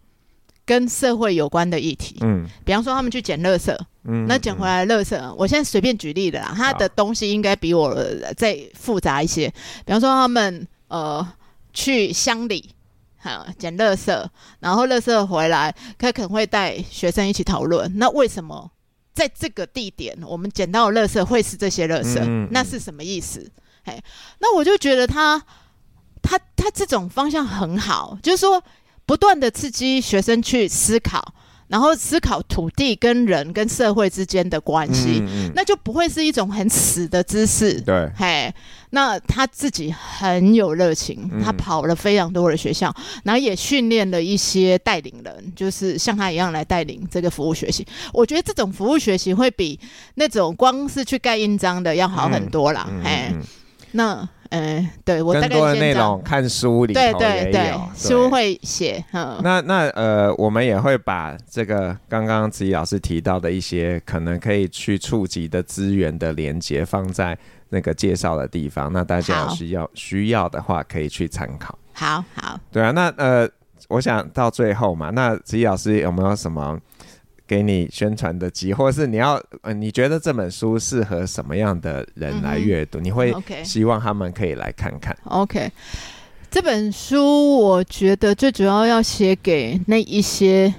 [0.65, 3.73] 跟社会有关的议题，嗯，比方说他们去捡垃圾，
[4.05, 7.97] 嗯，那捡回来的垃圾，嗯，我现在随便举例的啦，他的东西应该比我
[8.35, 9.47] 再复杂一些。
[9.85, 11.25] 比方说他们呃
[11.73, 12.69] 去乡里，
[13.23, 14.27] 哈，捡垃圾，
[14.59, 18.69] 然后垃圾回来，他可能会带学生一起讨论，那为什么
[19.13, 22.19] 在这个地点我们捡到的垃圾会是这些垃圾？
[22.19, 23.49] 嗯，那是什么意思？
[23.85, 24.03] 嘿，
[24.39, 25.41] 那我就觉得他
[26.21, 28.61] 他他这种方向很好，就是说。
[29.05, 31.21] 不断的刺激学生去思考，
[31.67, 37.79] 然后思考土地跟人跟社会之间的关系，嗯嗯，那就不会是一种很死的知识。
[37.81, 38.53] 对，嘿，
[38.91, 47.85] 那他自己很有热情，他跑了非常多的学校，嗯、然后也训练了一些带领人，就是像他一样来带领这个服务学习。
[48.11, 49.79] 我觉得这种服务学习会比
[50.15, 52.87] 那种光是去盖印章的要好很多啦。
[52.89, 53.41] 嗯、嘿，嗯、
[53.91, 54.29] 那。
[54.53, 59.03] 嗯，对我大概更多的内容看书里头对对对，书会写。
[59.11, 67.35] 嗯，那那呃，我们也会把这个刚刚子怡老师提到的一些可能可以去触及的资源的连接放在
[67.69, 71.75] 那个介绍的地方，那大家有需要需要的话可以去参考。
[71.93, 73.49] 好好，对啊，那呃，
[73.87, 76.79] 我想到最后嘛，那子怡老师有没有什么？
[77.53, 82.99] 给你宣传的机会，或是你要，呃，你觉得这本书适合什么样的人来阅读？
[82.99, 83.31] 嗯、你会
[83.63, 85.15] 希望他们可以来看看。
[85.25, 85.71] OK，
[86.49, 90.73] 这本书我觉得最主要要写给那一些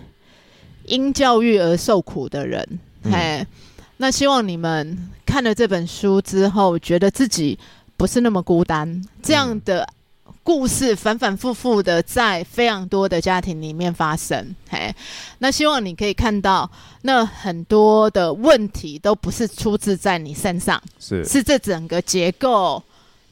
[0.87, 2.81] 因教育而受苦的人。
[3.05, 3.47] 哎、嗯，
[3.99, 7.57] 那希望你们看了这本书之后，觉得自己
[7.97, 9.01] 不是那么孤单。
[9.23, 9.89] 这样的。
[10.45, 14.95] 故事反反复复的在非常多的家庭里面发生，嘿，
[15.39, 16.71] 那希望你可以看到，
[17.01, 22.83] 那很多的问题都不是出自在你身上，是是这整个结构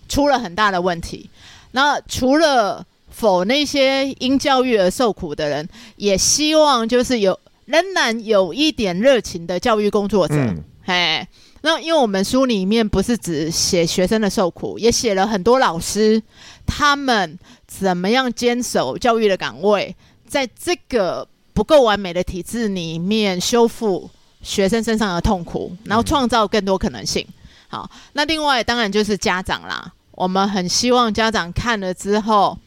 [0.08, 1.28] 出了很大的问题。
[1.72, 11.28] 那除了否那些因教育而受苦的人，也希望就是有仍然有一点热情的教育工作者，嗯、嘿。
[11.64, 16.20] 那因为我们书里面不是只写学生的受苦，也写了很多老师
[16.66, 17.38] 他们
[17.68, 19.94] 怎么样坚守教育的岗位，
[20.26, 24.10] 在这个不够完美的体制里面修复
[24.42, 27.24] 学生身上的痛苦，然后创造更多可能性。
[27.68, 32.58] 好，那另外当然就是家长啦，我们很希望家长看了之后，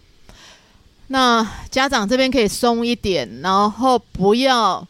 [1.08, 4.88] 那家长这边可以松一点，然后不要。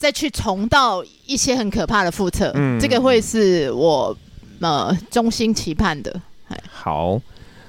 [0.00, 4.16] 再去重蹈一些很可怕的覆辙，嗯，这个会是我
[4.58, 6.18] 呃衷心期盼的。
[6.72, 7.20] 好，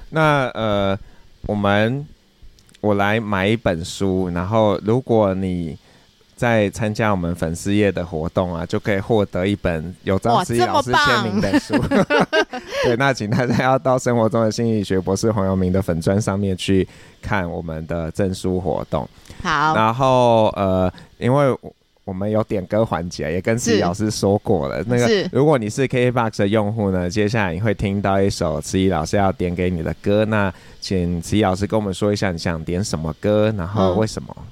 [0.08, 0.98] 那呃，
[1.42, 2.06] 我们
[2.80, 5.76] 我来买一本书，然后如果你
[6.34, 11.74] 在参加我们粉丝页的活动啊，就可以获得一本有张思怡老师签名的书。
[12.84, 16.88] 对，那请大家要到生活中的心理学博士黄耀明的粉砖上面去
[17.20, 19.06] 看我们的证书活动。
[19.42, 21.54] 好，然后呃，因为。
[22.04, 24.82] 我们有点歌环节，也跟子怡老师说过了。
[24.88, 30.24] 那个，如果你是 KKBOX 的用户呢，接下来你会听到一首子怡老师要点给你的歌。
[30.24, 34.34] 那请子怡老师跟我们说一下，你想点什么歌，然后为什么？
[34.36, 34.44] 嗯、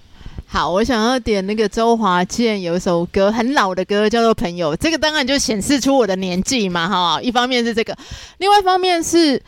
[0.47, 4.73] 好，我想要点那个周华健有一首歌，很老的歌，叫做《朋友》。
[4.77, 7.21] 这个当然就显示出我的年纪嘛，哈。
[7.21, 7.97] 一方面是这个，
[8.39, 9.43] 另外一方面是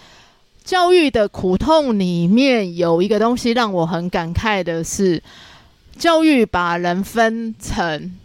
[0.65, 5.23] 教育的苦痛里面有一个东西让我很感慨的是。
[5.99, 8.16] 教育把人分成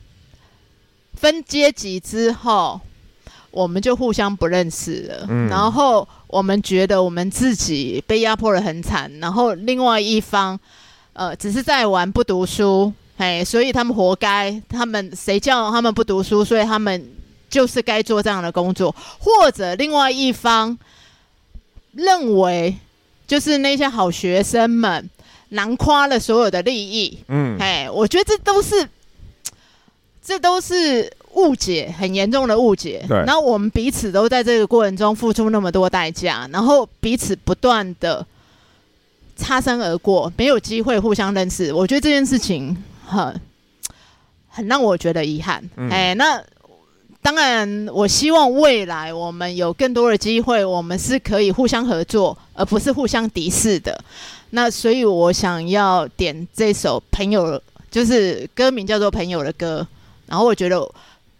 [1.14, 2.80] 分阶级之后，
[3.52, 5.26] 我们就互相不认识了。
[5.30, 5.48] 嗯。
[5.50, 10.60] 然后我们觉得我们自己被压迫得很惨，然后另外一方，
[11.14, 14.62] 呃，只是在玩不读书，哎，所以他们活该。
[14.70, 16.44] 他们谁叫他们不读书？
[16.44, 17.10] 所以他们
[17.50, 18.96] 就是该做这样的工作。
[19.20, 20.78] 或者另外一方
[21.94, 22.78] 认为，
[23.26, 25.10] 就是那些好学生们。
[25.50, 28.88] 囊括了所有的利益，嗯，哎，我觉得这都是，
[30.22, 33.06] 这都是误解，很严重的误解。
[33.08, 38.26] 对，然后我们彼此都在这个过程中付出那么多代价，然后彼此不断的
[39.36, 41.72] 擦身而过，没有机会互相认识。
[41.72, 42.76] 我觉得这件事情
[43.06, 43.40] 很，
[44.50, 45.64] 很让我觉得遗憾。
[45.90, 46.44] 哎、嗯，那
[47.28, 54.02] 当然，我希望未来我们有更多的机会，我们是可以互相合作，而不是互相敌视的。
[54.52, 57.52] 那所以，我想要点这首《朋友》，
[57.92, 59.86] 就是歌名叫做《朋友》的歌。
[60.26, 60.90] 然后，我觉得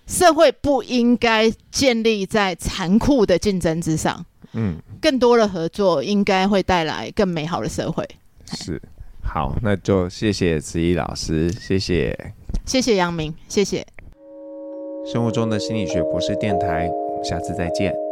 [0.08, 4.26] 社会不应该建立在残酷的竞争之上。
[4.52, 8.06] 嗯，更多的合作应该会带来更美好的社会。
[8.52, 8.82] 是，
[9.24, 12.34] 好，那就谢谢子怡老师，谢谢，
[12.66, 13.88] 谢谢杨明，谢谢。
[15.14, 18.07] 生活中的心理学博士电台，我们下次再见。